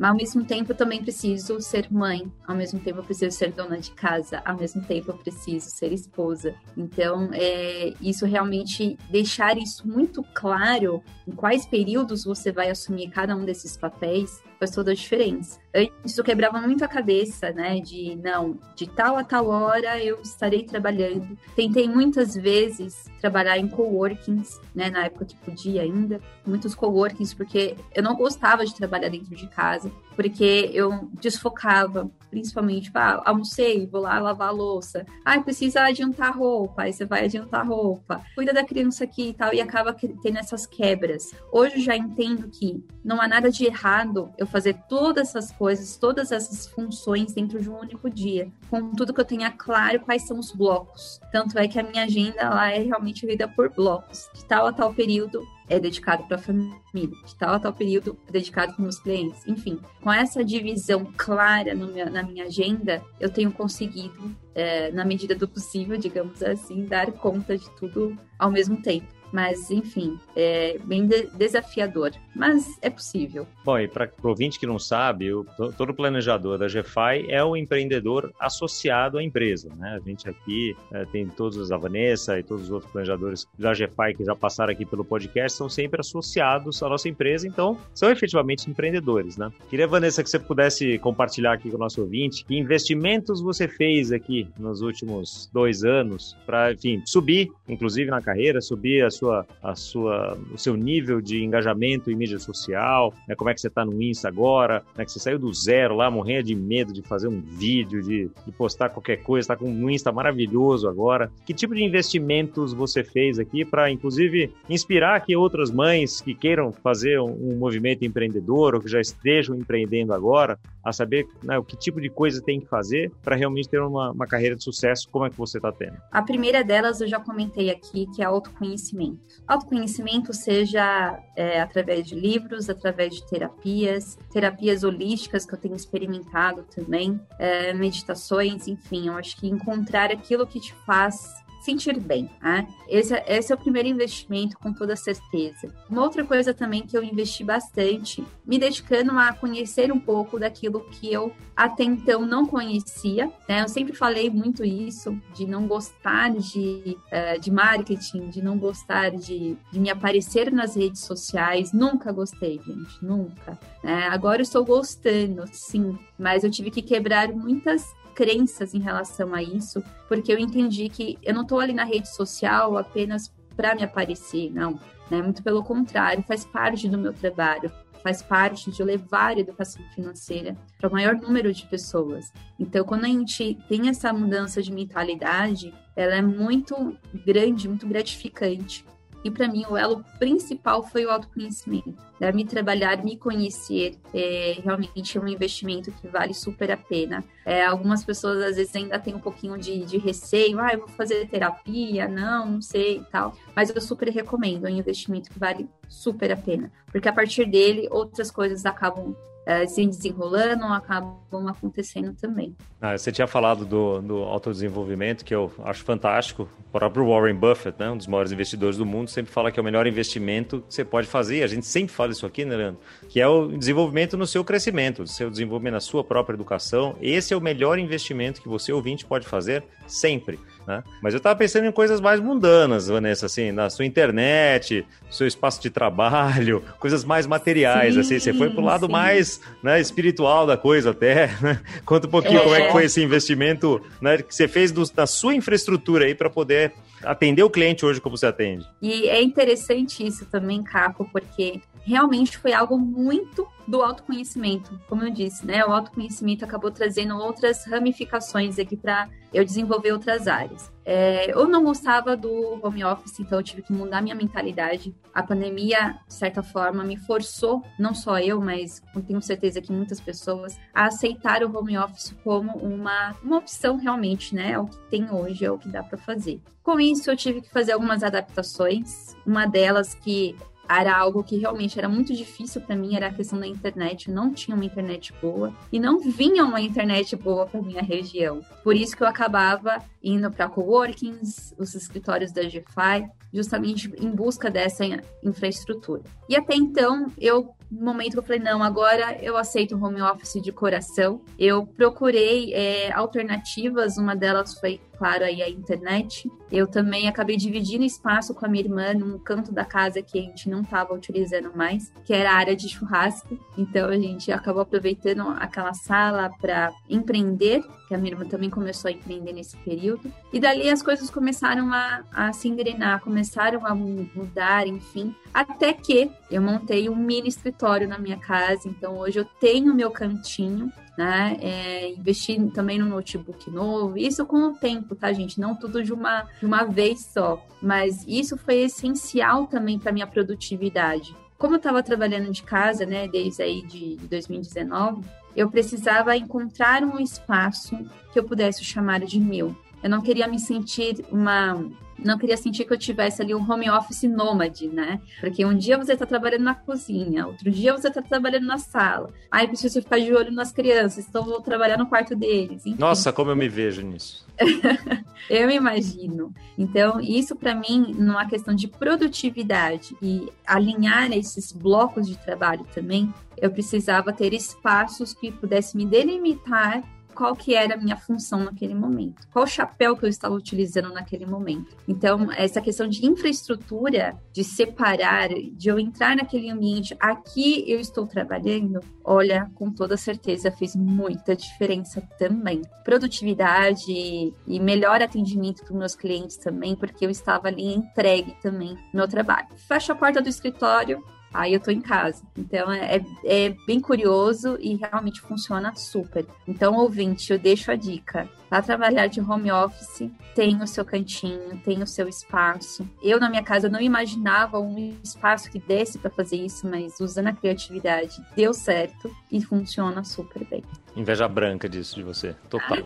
mas 0.02 0.10
ao 0.10 0.16
mesmo 0.16 0.44
tempo 0.44 0.72
eu 0.72 0.76
também 0.76 1.02
preciso 1.04 1.62
ser 1.62 1.88
mãe, 1.92 2.32
ao 2.48 2.56
mesmo 2.56 2.80
tempo 2.80 3.00
eu 3.00 3.04
preciso 3.04 3.38
ser 3.38 3.52
dona 3.52 3.78
de 3.78 3.92
casa, 3.92 4.42
ao 4.44 4.58
mesmo 4.58 4.82
tempo 4.82 5.12
eu 5.12 5.18
preciso 5.18 5.70
ser 5.70 5.94
esposa. 5.94 6.56
Então, 6.76 7.30
é, 7.34 7.94
isso 8.02 8.26
realmente 8.26 8.98
deixar 9.12 9.60
isso 9.60 9.88
muito 9.88 10.24
claro 10.34 11.04
em 11.28 11.32
quais 11.32 11.68
períodos 11.68 12.24
você 12.24 12.52
vai 12.52 12.72
assumir 12.72 13.12
cada 13.12 13.36
um 13.36 13.46
desses 13.46 13.78
papéis 13.78 14.42
faz 14.62 14.70
toda 14.70 14.92
a 14.92 14.94
diferença. 14.94 15.60
Antes 15.74 16.16
eu 16.16 16.24
quebrava 16.24 16.62
muito 16.62 16.86
a 16.86 16.88
cabeça, 16.88 17.52
né? 17.52 17.80
De 17.80 18.16
não, 18.18 18.60
de 18.76 18.88
tal 18.88 19.18
a 19.18 19.24
tal 19.24 19.48
hora 19.48 20.00
eu 20.04 20.22
estarei 20.22 20.64
trabalhando. 20.64 21.36
Tentei 21.56 21.90
muitas 21.90 22.36
vezes 22.36 23.06
trabalhar 23.20 23.58
em 23.58 23.68
coworkings, 23.68 24.60
né? 24.76 24.92
Na 24.92 25.06
época 25.06 25.26
que 25.26 25.36
podia 25.38 25.82
ainda, 25.82 26.22
muitos 26.46 26.76
coworkings, 26.76 27.34
porque 27.34 27.76
eu 27.96 28.04
não 28.04 28.16
gostava 28.16 28.64
de 28.64 28.76
trabalhar 28.76 29.10
dentro 29.10 29.36
de 29.36 29.48
casa, 29.48 29.92
porque 30.16 30.70
eu 30.74 31.10
desfocava, 31.20 32.12
principalmente, 32.30 32.84
tipo, 32.84 33.00
ah, 33.00 33.22
almocei, 33.26 33.88
vou 33.88 34.02
lá 34.02 34.20
lavar 34.20 34.50
a 34.50 34.52
louça. 34.52 35.06
Ah, 35.26 35.40
precisa 35.40 35.84
adiantar 35.84 36.38
roupa, 36.38 36.84
aí 36.84 36.94
você 36.94 37.06
vai 37.06 37.26
adiantar 37.26 37.68
roupa. 37.68 38.22
Cuida 38.36 38.54
da 38.54 38.64
criança 38.64 39.06
aqui 39.06 39.30
e 39.30 39.34
tal, 39.34 39.54
e 39.54 39.62
acaba 39.62 39.94
tendo 39.94 40.38
essas 40.38 40.68
quebras. 40.68 41.32
Hoje 41.52 41.78
eu 41.78 41.82
já 41.82 41.96
entendo 41.96 42.50
que 42.50 42.84
não 43.04 43.20
há 43.20 43.28
nada 43.28 43.50
de 43.50 43.66
errado 43.66 44.32
eu 44.38 44.46
fazer 44.52 44.76
todas 44.90 45.30
essas 45.30 45.52
coisas, 45.52 45.98
todas 45.98 46.32
essas 46.32 46.68
funções 46.68 47.34
dentro 47.34 47.60
de 47.60 47.70
um 47.70 47.80
único 47.80 48.10
dia, 48.10 48.52
contudo 48.70 49.14
que 49.14 49.22
eu 49.22 49.26
tenha 49.26 49.50
claro 49.50 50.02
quais 50.02 50.28
são 50.28 50.38
os 50.38 50.52
blocos. 50.52 51.20
Tanto 51.32 51.58
é 51.58 51.68
que 51.68 51.80
a 51.80 51.84
minha 51.84 52.04
agenda 52.04 52.50
lá 52.50 52.72
é 52.72 52.80
realmente 52.80 53.26
feita 53.26 53.48
por 53.48 53.70
blocos. 53.70 54.30
De 54.34 54.46
tal 54.46 54.68
a 54.68 54.74
tal 54.74 54.94
período 54.94 55.42
é 55.70 55.80
dedicado 55.80 56.24
para 56.26 56.36
a 56.36 56.40
família, 56.40 56.76
de 56.94 57.36
tal 57.36 57.56
a 57.56 57.60
tal 57.60 57.72
período 57.72 58.18
é 58.28 58.32
dedicado 58.32 58.74
para 58.74 58.84
meus 58.84 59.00
clientes. 59.00 59.48
Enfim, 59.48 59.80
com 60.02 60.12
essa 60.12 60.44
divisão 60.44 61.08
clara 61.16 61.74
meu, 61.74 62.12
na 62.12 62.22
minha 62.22 62.46
agenda, 62.46 63.02
eu 63.20 63.30
tenho 63.30 63.52
conseguido, 63.52 64.36
é, 64.54 64.92
na 64.92 65.06
medida 65.06 65.34
do 65.34 65.48
possível, 65.48 65.98
digamos 65.98 66.44
assim, 66.44 66.86
dar 66.86 67.10
conta 67.14 67.58
de 67.58 67.70
tudo 67.78 68.18
ao 68.38 68.52
mesmo 68.52 68.82
tempo. 68.82 69.21
Mas, 69.32 69.72
enfim, 69.72 70.20
é 70.36 70.78
bem 70.84 71.08
de 71.08 71.28
desafiador, 71.38 72.12
mas 72.36 72.78
é 72.82 72.90
possível. 72.90 73.48
Bom, 73.64 73.80
e 73.80 73.88
para 73.88 74.10
o 74.22 74.28
ouvinte 74.28 74.60
que 74.60 74.66
não 74.66 74.80
sabe, 74.80 75.34
o, 75.34 75.46
todo 75.78 75.94
planejador 75.94 76.58
da 76.58 76.68
GFI 76.68 77.30
é 77.30 77.44
o 77.44 77.56
empreendedor 77.56 78.34
associado 78.40 79.18
à 79.18 79.24
empresa. 79.24 79.70
Né? 79.78 80.00
A 80.02 80.10
gente 80.10 80.28
aqui 80.28 80.76
é, 80.92 81.06
tem 81.06 81.28
todos, 81.28 81.72
a 81.72 81.78
Vanessa 81.78 82.40
e 82.40 82.44
todos 82.44 82.66
os 82.66 82.72
outros 82.72 82.92
planejadores 82.92 83.48
da 83.58 83.74
GFI 83.74 84.16
que 84.18 84.24
já 84.24 84.36
passaram 84.36 84.74
aqui 84.74 84.86
pelo 84.86 85.06
podcast, 85.06 85.58
são 85.58 85.70
sempre 85.70 86.02
associados 86.02 86.82
à 86.84 86.90
nossa 86.90 87.08
empresa, 87.08 87.48
então 87.48 87.78
são 87.94 88.10
efetivamente 88.10 88.70
empreendedores. 88.70 89.38
Né? 89.38 89.52
Queria, 89.70 89.88
Vanessa, 89.88 90.24
que 90.24 90.30
você 90.30 90.40
pudesse 90.40 90.98
compartilhar 91.00 91.54
aqui 91.54 91.70
com 91.70 91.78
o 91.78 91.80
nosso 91.80 92.02
ouvinte 92.02 92.44
que 92.46 92.58
investimentos 92.58 93.42
você 93.42 93.68
fez 93.68 94.12
aqui 94.12 94.48
nos 94.58 94.82
últimos 94.82 95.50
dois 95.54 95.84
anos 95.84 96.36
para, 96.46 96.74
enfim, 96.74 97.02
subir, 97.06 97.52
inclusive 97.68 98.10
na 98.10 98.22
carreira, 98.22 98.62
subir 98.62 99.04
a 99.04 99.10
sua, 99.22 99.46
a 99.62 99.76
sua, 99.76 100.38
o 100.52 100.58
seu 100.58 100.76
nível 100.76 101.22
de 101.22 101.44
engajamento 101.44 102.10
em 102.10 102.16
mídia 102.16 102.40
social, 102.40 103.14
né? 103.28 103.36
como 103.36 103.52
é 103.52 103.54
que 103.54 103.62
você 103.62 103.68
está 103.68 103.86
no 103.86 104.02
Insta 104.02 104.28
agora, 104.28 104.84
né? 104.98 105.06
que 105.06 105.12
você 105.12 105.20
saiu 105.20 105.38
do 105.38 105.54
zero 105.54 105.96
lá, 105.96 106.10
morrendo 106.10 106.48
de 106.48 106.56
medo 106.56 106.92
de 106.92 107.04
fazer 107.04 107.28
um 107.28 107.40
vídeo, 107.40 108.02
de, 108.02 108.32
de 108.46 108.52
postar 108.52 108.90
qualquer 108.90 109.18
coisa, 109.18 109.44
está 109.44 109.56
com 109.56 109.70
um 109.70 109.90
Insta 109.92 110.12
maravilhoso 110.12 110.90
agora. 110.90 111.32
Que 111.46 111.54
tipo 111.54 111.76
de 111.76 111.84
investimentos 111.84 112.74
você 112.74 113.04
fez 113.04 113.38
aqui 113.38 113.64
para, 113.64 113.92
inclusive, 113.92 114.52
inspirar 114.68 115.20
que 115.24 115.36
outras 115.36 115.70
mães 115.70 116.20
que 116.20 116.34
queiram 116.34 116.72
fazer 116.72 117.20
um, 117.20 117.54
um 117.54 117.58
movimento 117.58 118.04
empreendedor 118.04 118.74
ou 118.74 118.82
que 118.82 118.90
já 118.90 119.00
estejam 119.00 119.56
empreendendo 119.56 120.14
agora, 120.14 120.58
a 120.84 120.92
saber 120.92 121.28
né, 121.44 121.60
o 121.60 121.64
que 121.64 121.78
tipo 121.78 122.02
de 122.02 122.10
coisa 122.10 122.42
tem 122.42 122.60
que 122.60 122.66
fazer 122.66 123.12
para 123.22 123.36
realmente 123.36 123.70
ter 123.70 123.80
uma, 123.82 124.12
uma 124.12 124.26
carreira 124.26 124.56
de 124.56 124.64
sucesso, 124.64 125.08
como 125.12 125.26
é 125.26 125.30
que 125.30 125.38
você 125.38 125.60
está 125.60 125.72
tendo? 125.72 125.98
A 126.12 126.24
primeira 126.24 126.64
delas 126.64 127.02
eu 127.02 127.08
já 127.08 127.20
comentei 127.20 127.70
aqui, 127.70 128.08
que 128.16 128.24
é 128.24 128.26
autoconhecimento 128.26 129.11
autoconhecimento. 129.12 129.42
Autoconhecimento 129.48 130.34
seja 130.34 131.20
é, 131.36 131.62
através 131.62 132.06
de 132.08 132.16
livros, 132.16 132.70
através 132.70 133.16
de 133.16 133.28
terapias, 133.28 134.18
terapias 134.32 134.84
holísticas 134.84 135.46
que 135.46 135.54
eu 135.54 135.60
tenho 135.60 135.76
experimentado 135.76 136.64
também, 136.76 137.20
é, 137.40 137.74
meditações, 137.74 138.68
enfim, 138.68 139.08
eu 139.08 139.14
acho 139.16 139.38
que 139.38 139.48
encontrar 139.48 140.12
aquilo 140.12 140.48
que 140.48 140.60
te 140.60 140.74
faz 140.86 141.42
sentir 141.62 142.00
bem. 142.00 142.30
Né? 142.42 142.68
Esse, 142.88 143.14
esse 143.28 143.52
é 143.52 143.56
o 143.56 143.58
primeiro 143.58 143.88
investimento, 143.88 144.58
com 144.58 144.74
toda 144.74 144.96
certeza. 144.96 145.74
Uma 145.90 146.04
outra 146.04 146.26
coisa 146.26 146.54
também 146.54 146.86
que 146.86 146.98
eu 146.98 147.04
investi 147.04 147.44
bastante, 147.44 148.24
me 148.46 148.58
dedicando 148.58 149.18
a 149.18 149.34
conhecer 149.34 149.92
um 149.92 150.00
pouco 150.00 150.40
daquilo 150.40 150.82
que 150.92 151.12
eu 151.12 151.34
até 151.56 151.84
então 151.84 152.26
não 152.26 152.46
conhecia. 152.46 153.32
Né? 153.48 153.62
Eu 153.62 153.70
sempre 153.70 153.96
falei 153.96 154.30
muito 154.30 154.64
isso, 154.66 155.18
de 155.34 155.46
não 155.46 155.68
gostar 155.68 156.32
de, 156.32 156.98
uh, 157.08 157.40
de 157.40 157.52
marketing, 157.52 158.30
de 158.30 158.42
não 158.42 158.58
gostar 158.58 159.12
de, 159.12 159.58
de 159.72 159.80
me 159.80 159.90
aparecer 159.90 160.52
nas 160.52 160.76
redes 160.76 161.02
sociais. 161.02 161.72
Nunca 161.72 162.12
gostei, 162.12 162.60
gente, 162.66 163.04
nunca. 163.04 163.58
Né? 163.84 164.08
Agora 164.08 164.40
eu 164.40 164.44
estou 164.44 164.66
gostando, 164.66 165.44
sim, 165.52 165.98
mas 166.18 166.44
eu 166.44 166.50
tive 166.50 166.72
que 166.72 166.82
quebrar 166.82 167.30
muitas 167.30 167.86
crenças 168.14 168.74
em 168.74 168.80
relação 168.80 169.34
a 169.34 169.42
isso, 169.42 169.84
porque 170.08 170.32
eu 170.32 170.38
entendi 170.38 170.90
que 170.90 171.18
eu 171.24 171.34
não 171.34 171.44
estou 171.44 171.60
ali 171.60 171.74
na 171.74 171.84
rede 171.84 172.10
social 172.10 172.78
apenas 172.78 173.32
para 173.56 173.76
me 173.76 173.84
aparecer, 173.84 174.52
não. 174.52 174.80
Né? 175.10 175.22
Muito 175.22 175.44
pelo 175.44 175.64
contrário, 175.64 176.24
faz 176.24 176.46
parte 176.46 176.88
do 176.88 176.98
meu 176.98 177.14
trabalho, 177.14 177.72
faz 178.02 178.22
parte 178.22 178.72
de 178.72 178.84
levar 178.84 179.38
a 179.38 179.40
educação 179.40 179.84
financeira 179.94 180.56
para 180.80 180.90
o 180.90 180.92
maior 180.92 181.16
número 181.16 181.54
de 181.54 181.66
pessoas. 181.68 182.32
Então, 182.60 182.84
quando 182.84 183.06
a 183.06 183.10
gente 183.10 183.58
tem 183.68 183.90
essa 183.90 184.12
mudança 184.12 184.62
de 184.62 184.72
mentalidade, 184.72 185.74
ela 185.96 186.16
é 186.16 186.22
muito 186.22 186.98
grande, 187.26 187.68
muito 187.68 187.88
gratificante. 187.88 188.86
E 189.24 189.30
para 189.30 189.48
mim, 189.48 189.66
o 189.70 189.78
elo 189.78 190.04
principal 190.18 190.84
foi 190.84 191.06
o 191.06 191.12
autoconhecimento. 191.12 191.96
Né? 192.20 192.32
Me 192.32 192.46
trabalhar, 192.46 193.04
me 193.04 193.18
conhecer, 193.18 193.98
é, 194.14 194.58
realmente 194.64 195.18
é 195.18 195.22
um 195.22 195.28
investimento 195.28 195.92
que 195.92 196.08
vale 196.08 196.34
super 196.34 196.72
a 196.72 196.78
pena. 196.78 197.24
É, 197.46 197.66
algumas 197.66 198.04
pessoas 198.04 198.44
às 198.44 198.56
vezes 198.56 198.76
ainda 198.76 199.00
têm 199.00 199.16
um 199.16 199.20
pouquinho 199.20 199.58
de, 199.58 199.86
de 199.86 199.98
receio, 199.98 200.60
ah, 200.60 200.74
eu 200.74 200.80
vou 200.80 200.88
fazer 200.88 201.28
terapia, 201.28 202.08
não, 202.08 202.54
não 202.54 202.62
sei 202.62 202.98
e 202.98 203.06
tal. 203.06 203.36
Mas 203.56 203.70
eu 203.70 203.82
super 203.82 204.10
recomendo, 204.10 204.68
é 204.68 204.72
um 204.72 204.76
investimento 204.76 205.30
que 205.30 205.40
vale 205.40 205.70
super 205.88 206.32
a 206.32 206.38
pena. 206.38 206.72
Porque 206.92 207.08
a 207.08 207.14
partir 207.14 207.46
dele, 207.46 207.88
outras 207.92 208.32
coisas 208.32 208.66
acabam 208.66 209.16
uh, 209.48 209.68
se 209.68 209.86
desenrolando 209.86 210.66
acabam 210.66 211.48
acontecendo 211.48 212.14
também. 212.14 212.56
Ah, 212.80 212.98
você 212.98 213.12
tinha 213.12 213.28
falado 213.28 213.66
do, 213.66 214.02
do 214.02 214.18
autodesenvolvimento, 214.24 215.24
que 215.24 215.34
eu 215.34 215.52
acho 215.64 215.84
fantástico. 215.84 216.50
O 216.60 216.72
próprio 216.72 217.08
Warren 217.08 217.36
Buffett, 217.36 217.78
né, 217.80 217.90
um 217.92 217.98
dos 217.98 218.08
maiores 218.08 218.32
investidores 218.32 218.78
do 218.78 218.86
mundo, 218.86 219.10
sempre 219.10 219.32
fala 219.32 219.52
que 219.52 219.60
é 219.60 219.62
o 219.62 219.64
melhor 219.64 219.86
investimento 219.86 220.62
que 220.68 220.74
você 220.74 220.84
pode 220.84 221.08
fazer. 221.08 221.44
A 221.44 221.48
gente 221.48 221.66
sempre 221.66 221.94
fala 221.94 222.12
isso 222.12 222.26
aqui, 222.26 222.46
né, 222.46 222.56
Leandro? 222.56 222.82
Que 223.10 223.20
é 223.22 223.28
o 223.28 223.48
desenvolvimento 223.48 224.18
no 224.18 224.26
seu 224.26 224.44
crescimento, 224.44 225.04
o 225.04 225.08
seu 225.08 225.30
desenvolvimento 225.30 225.74
na 225.74 225.80
sua 225.80 226.04
própria 226.04 226.34
educação. 226.34 226.96
Esse 227.02 227.34
é 227.34 227.38
o 227.38 227.42
melhor 227.42 227.78
investimento 227.78 228.42
que 228.42 228.50
você, 228.50 228.72
ouvinte, 228.72 229.06
pode 229.06 229.28
fazer 229.28 229.64
sempre. 229.88 230.40
Né? 230.68 230.84
Mas 231.02 231.14
eu 231.14 231.18
estava 231.18 231.36
pensando 231.36 231.66
em 231.66 231.72
coisas 231.72 232.00
mais 232.00 232.20
mundanas, 232.20 232.88
Vanessa, 232.88 233.26
assim, 233.26 233.52
na 233.52 233.70
sua 233.70 233.86
internet, 233.86 234.86
seu 235.10 235.26
espaço 235.26 235.62
de 235.62 235.70
trabalho, 235.70 236.64
coisas 236.80 237.04
mais 237.04 237.26
materiais, 237.26 237.96
sim, 237.96 238.00
assim. 238.00 238.20
Você 238.20 238.34
foi 238.34 238.50
para 238.50 238.62
o 238.62 238.66
lado 238.66 238.86
sim. 238.86 238.92
mais 238.92 239.42
né, 239.64 239.80
espiritual 239.80 240.46
da 240.46 240.58
coisa 240.58 240.92
até. 240.92 241.32
Né? 241.42 241.60
Conta 241.86 242.08
um 242.08 242.10
pouquinho 242.10 242.40
é. 242.40 242.44
como 242.44 242.56
é 242.56 242.66
que 242.66 242.72
foi 242.72 242.86
esse 242.86 243.02
investimento 243.02 243.82
né, 244.00 244.18
que 244.18 244.34
você 244.34 244.48
fez 244.48 244.72
do, 244.72 244.84
na 244.96 245.08
sua 245.08 245.34
infraestrutura 245.34 246.06
aí 246.06 246.14
para 246.14 246.30
poder 246.30 246.74
atender 247.04 247.42
o 247.42 247.50
cliente 247.50 247.86
hoje 247.86 248.00
como 248.00 248.16
você 248.16 248.28
atende. 248.28 248.66
E 248.82 249.10
é 249.10 249.22
interessante 249.22 250.06
isso 250.06 250.26
também, 250.26 250.62
Caco, 250.64 251.10
porque 251.12 251.62
realmente 251.84 252.38
foi 252.38 252.54
algo 252.54 252.78
muito 252.78 253.48
do 253.68 253.82
autoconhecimento, 253.82 254.80
como 254.90 255.04
eu 255.04 255.12
disse, 255.12 255.46
né? 255.46 255.64
O 255.66 255.72
autoconhecimento 255.72 256.44
acabou 256.44 256.72
trazendo 256.72 257.18
outras 257.18 257.66
ramificações 257.66 258.60
aqui 258.60 258.76
para 258.76 259.08
eu 259.34 259.46
desenvolver 259.46 259.94
outras 259.94 260.28
áreas. 260.28 260.72
É, 260.84 261.32
eu 261.32 261.48
não 261.48 261.64
gostava 261.64 262.18
do 262.18 262.60
home 262.62 262.84
office, 262.84 263.20
então 263.20 263.40
eu 263.40 263.44
tive 263.44 263.62
que 263.62 263.72
mudar 263.72 264.02
minha 264.02 264.16
mentalidade. 264.16 264.94
A 265.14 265.24
pandemia, 265.24 266.00
de 266.06 266.14
certa 266.14 266.44
forma, 266.44 266.84
me 266.84 266.98
forçou, 266.98 267.64
não 267.80 267.94
só 267.94 268.20
eu, 268.20 268.42
mas 268.42 268.82
tenho 269.08 269.22
certeza 269.22 269.62
que 269.62 269.72
muitas 269.72 270.02
pessoas, 270.02 270.60
a 270.74 270.88
aceitar 270.88 271.44
o 271.44 271.58
home 271.58 271.78
office 271.78 272.14
como 272.24 272.52
uma, 272.58 273.16
uma 273.24 273.38
opção 273.38 273.78
realmente, 273.78 274.36
né? 274.36 274.52
É 274.52 274.60
o 274.60 274.66
que 274.66 274.78
tem 274.90 275.10
hoje, 275.10 275.46
é 275.46 275.52
o 275.52 275.58
que 275.58 275.70
dá 275.70 275.84
para 275.84 275.98
fazer. 275.98 276.42
Com 276.64 276.80
isso, 276.80 277.10
eu 277.10 277.16
tive 277.16 277.42
que 277.42 277.50
fazer 277.50 277.72
algumas 277.72 278.04
adaptações. 278.04 279.16
Uma 279.26 279.46
delas 279.46 279.94
que 279.96 280.36
era 280.80 280.96
algo 280.96 281.24
que 281.24 281.38
realmente 281.38 281.78
era 281.78 281.90
muito 281.90 282.14
difícil 282.14 282.62
para 282.62 282.76
mim, 282.76 282.96
era 282.96 283.08
a 283.08 283.14
questão 283.14 283.40
da 283.40 283.48
internet. 283.48 284.08
Eu 284.08 284.16
não 284.16 284.34
tinha 284.34 284.56
uma 284.56 284.66
internet 284.66 285.14
boa 285.22 285.54
e 285.72 285.80
não 285.80 286.00
vinha 286.00 286.46
uma 286.46 286.62
internet 286.62 287.16
boa 287.16 287.46
para 287.46 287.62
minha 287.62 287.82
região. 287.82 288.42
Por 288.64 288.76
isso 288.76 288.96
que 288.96 289.04
eu 289.04 289.08
acabava 289.08 289.84
indo 290.04 290.32
para 290.32 290.50
coworkings, 290.50 291.54
os 291.58 291.76
escritórios 291.76 292.32
da 292.32 292.44
GFI, 292.44 293.10
justamente 293.34 293.92
em 294.00 294.12
busca 294.12 294.50
dessa 294.50 294.84
infraestrutura. 295.24 296.04
E 296.28 296.36
até 296.36 296.56
então, 296.56 297.08
eu 297.18 297.54
momento 297.72 298.14
que 298.14 298.20
eu 298.20 298.24
falei, 298.24 298.40
não, 298.42 298.62
agora 298.62 299.18
eu 299.22 299.38
aceito 299.38 299.76
o 299.76 299.84
home 299.84 300.02
office 300.02 300.42
de 300.42 300.52
coração. 300.52 301.22
Eu 301.40 301.66
procurei 301.66 302.54
é, 302.54 302.92
alternativas, 302.92 303.98
uma 303.98 304.16
delas 304.16 304.60
foi, 304.60 304.82
claro, 304.98 305.24
aí 305.24 305.42
a 305.42 305.50
internet. 305.50 306.30
Eu 306.52 306.68
também 306.68 307.08
acabei 307.08 307.38
dividindo 307.38 307.84
espaço 307.84 308.34
com 308.34 308.46
a 308.46 308.50
minha 308.50 308.64
irmã 308.64 308.94
num 308.94 309.18
canto 309.18 309.54
da 309.54 309.64
casa 309.64 310.02
que 310.02 310.20
a 310.20 310.22
gente 310.22 310.50
não 310.50 310.62
estava 310.62 310.94
utilizando 310.94 311.52
mais, 311.56 311.94
que 312.04 312.14
era 312.14 312.32
a 312.32 312.36
área 312.36 312.56
de 312.56 312.68
churrasco. 312.68 313.40
Então 313.58 313.88
a 313.88 313.98
gente 313.98 314.32
acabou 314.32 314.62
aproveitando 314.62 315.22
aquela 315.40 315.74
sala 315.74 316.30
para 316.42 316.74
empreender, 316.90 317.64
que 317.88 317.96
a 317.96 317.98
minha 317.98 318.14
irmã 318.14 318.26
também 318.26 318.50
começou 318.50 318.90
a 318.90 318.92
empreender 318.92 319.32
nesse 319.32 319.56
período. 319.58 320.12
E 320.34 320.40
dali 320.40 320.70
as 320.70 320.84
coisas 320.84 321.10
começaram 321.10 321.72
a, 321.74 322.04
a 322.12 322.34
se 322.34 322.50
engrenar, 322.50 323.02
começaram 323.02 323.66
a 323.66 323.74
mudar, 323.74 324.68
enfim. 324.68 325.16
Até 325.34 325.72
que 325.72 326.12
eu 326.30 326.42
montei 326.42 326.90
um 326.90 326.96
mini 326.96 327.30
escritório 327.30 327.61
na 327.88 327.98
minha 327.98 328.18
casa, 328.18 328.68
então 328.68 328.98
hoje 328.98 329.20
eu 329.20 329.26
tenho 329.26 329.74
meu 329.74 329.92
cantinho, 329.92 330.72
né? 330.98 331.38
É, 331.40 331.90
investi 331.92 332.40
também 332.54 332.80
no 332.80 332.86
notebook 332.86 333.50
novo, 333.50 333.98
isso 333.98 334.26
com 334.26 334.38
o 334.48 334.54
tempo, 334.54 334.96
tá, 334.96 335.14
gente? 335.14 335.40
Não 335.40 335.56
tudo 335.56 335.84
de 335.84 335.94
uma, 335.94 336.28
de 336.40 336.46
uma 336.46 336.64
vez 336.64 337.06
só, 337.06 337.46
mas 337.62 338.04
isso 338.08 338.38
foi 338.38 338.62
essencial 338.62 339.48
também 339.48 339.80
para 339.80 339.92
minha 339.92 340.08
produtividade. 340.08 341.16
Como 341.38 341.54
eu 341.54 341.58
estava 341.58 341.82
trabalhando 341.82 342.32
de 342.32 342.44
casa, 342.44 342.86
né, 342.86 343.08
desde 343.08 343.42
aí 343.42 343.62
de 343.64 343.98
2019, 344.08 345.04
eu 345.36 345.50
precisava 345.50 346.16
encontrar 346.16 346.84
um 346.84 347.00
espaço 347.00 347.78
que 348.12 348.20
eu 348.20 348.24
pudesse 348.24 348.64
chamar 348.64 349.00
de 349.02 349.20
meu. 349.20 349.56
Eu 349.84 349.90
não 349.90 350.02
queria 350.02 350.28
me 350.28 350.40
sentir 350.40 351.06
uma 351.12 351.58
não 352.04 352.18
queria 352.18 352.38
sentir 352.38 352.66
que 352.66 352.74
eu 352.74 352.78
tivesse 352.78 353.22
ali 353.22 353.34
um 353.34 353.50
home 353.50 353.70
office 353.70 354.04
nômade, 354.04 354.68
né? 354.68 355.00
Porque 355.20 355.46
um 355.46 355.56
dia 355.56 355.78
você 355.78 355.94
está 355.94 356.06
trabalhando 356.06 356.44
na 356.44 356.56
cozinha, 356.56 357.28
outro 357.28 357.50
dia 357.52 357.74
você 357.74 357.88
está 357.88 358.02
trabalhando 358.02 358.46
na 358.46 358.58
sala. 358.58 359.10
Aí 359.30 359.48
preciso 359.48 359.82
ficar 359.82 360.00
de 360.00 360.14
olho 360.14 360.32
nas 360.32 360.52
crianças, 360.52 361.08
então 361.08 361.24
vou 361.24 361.42
trabalhar 361.42 361.78
no 361.78 361.86
quarto 361.86 362.16
deles. 362.16 362.66
Enfim. 362.66 362.76
Nossa, 362.80 363.14
como 363.14 363.32
eu 363.32 363.36
me 363.36 363.48
vejo 363.48 363.82
nisso. 363.84 364.26
eu 365.30 365.50
imagino. 365.50 366.34
Então, 366.58 367.00
isso 367.00 367.36
para 367.36 367.54
mim, 367.54 367.94
numa 367.98 368.26
questão 368.26 368.56
de 368.56 368.68
produtividade 368.68 369.96
e 370.02 370.28
alinhar 370.46 371.12
esses 371.12 371.52
blocos 371.52 372.08
de 372.08 372.18
trabalho 372.18 372.66
também, 372.74 373.14
eu 373.38 373.52
precisava 373.52 374.12
ter 374.12 374.34
espaços 374.34 375.14
que 375.14 375.32
pudessem 375.32 375.84
me 375.84 375.90
delimitar 375.90 376.84
qual 377.14 377.36
que 377.36 377.54
era 377.54 377.76
a 377.76 377.78
minha 377.78 377.98
função 377.98 378.44
naquele 378.44 378.74
momento, 378.74 379.28
qual 379.32 379.46
chapéu 379.46 379.96
que 379.96 380.06
eu 380.06 380.10
estava 380.10 380.34
utilizando 380.34 380.94
naquele 380.94 381.26
momento. 381.26 381.76
Então, 381.88 382.32
essa 382.32 382.62
questão 382.62 382.88
de 382.88 383.06
infraestrutura, 383.06 384.18
de 384.32 384.44
separar, 384.44 385.30
de 385.30 385.70
eu 385.70 385.80
entrar 385.80 386.16
naquele 386.16 386.50
ambiente, 386.50 386.96
aqui 387.00 387.64
eu 387.68 387.80
estou 387.80 388.08
trabalhando, 388.08 388.80
olha, 389.04 389.50
com 389.56 389.72
toda 389.72 389.98
certeza 389.98 390.52
fez 390.52 390.76
muita 390.76 391.36
diferença 391.36 392.02
também. 392.18 392.62
Produtividade 392.84 393.92
e 393.92 394.60
melhor 394.60 395.02
atendimento 395.02 395.64
para 395.64 395.74
os 395.74 395.80
meus 395.80 395.96
clientes 395.96 396.38
também, 396.38 396.76
porque 396.76 397.06
eu 397.06 397.10
estava 397.10 397.48
ali 397.48 397.74
entregue 397.74 398.36
também 398.42 398.74
no 398.94 399.00
meu 399.00 399.08
trabalho. 399.08 399.48
Fecho 399.68 399.92
a 399.92 399.96
porta 399.96 400.22
do 400.22 400.30
escritório, 400.30 401.04
aí 401.34 401.54
eu 401.54 401.60
tô 401.60 401.72
em 401.72 401.82
casa. 401.82 402.24
Então 402.38 402.72
é, 402.72 402.98
é, 402.98 403.46
é 403.46 403.56
bem 403.66 403.80
curioso 403.80 404.58
e 404.60 404.76
realmente 404.76 405.22
funciona 405.22 405.76
super. 405.76 406.26
Então, 406.48 406.76
ouvinte, 406.76 407.32
eu 407.32 407.40
deixo 407.40 407.72
a 407.72 407.76
dica. 407.76 408.28
Para 408.50 408.62
trabalhar 408.62 409.08
de 409.08 409.22
home 409.22 409.50
office, 409.50 410.12
tem 410.36 410.62
o 410.62 410.68
seu 410.68 410.84
cantinho, 410.84 411.58
tem 411.64 411.82
o 411.82 411.88
seu 411.88 412.10
espaço. 412.10 412.86
Eu, 413.02 413.18
na 413.18 413.30
minha 413.30 413.44
casa, 413.44 413.70
não 413.70 413.80
imaginava 413.80 414.60
um 414.60 414.94
espaço 415.02 415.50
que 415.50 415.58
desse 415.58 415.98
para 415.98 416.12
fazer 416.12 416.36
isso, 416.36 416.68
mas 416.68 417.00
usando 417.00 417.28
a 417.28 417.34
criatividade, 417.34 418.22
deu 418.36 418.54
certo 418.54 419.10
e 419.32 419.42
funciona 419.42 420.04
super 420.04 420.44
bem. 420.46 420.64
Inveja 420.96 421.28
branca 421.28 421.68
disso 421.68 421.96
de 421.96 422.04
você, 422.04 422.36
total. 422.50 422.78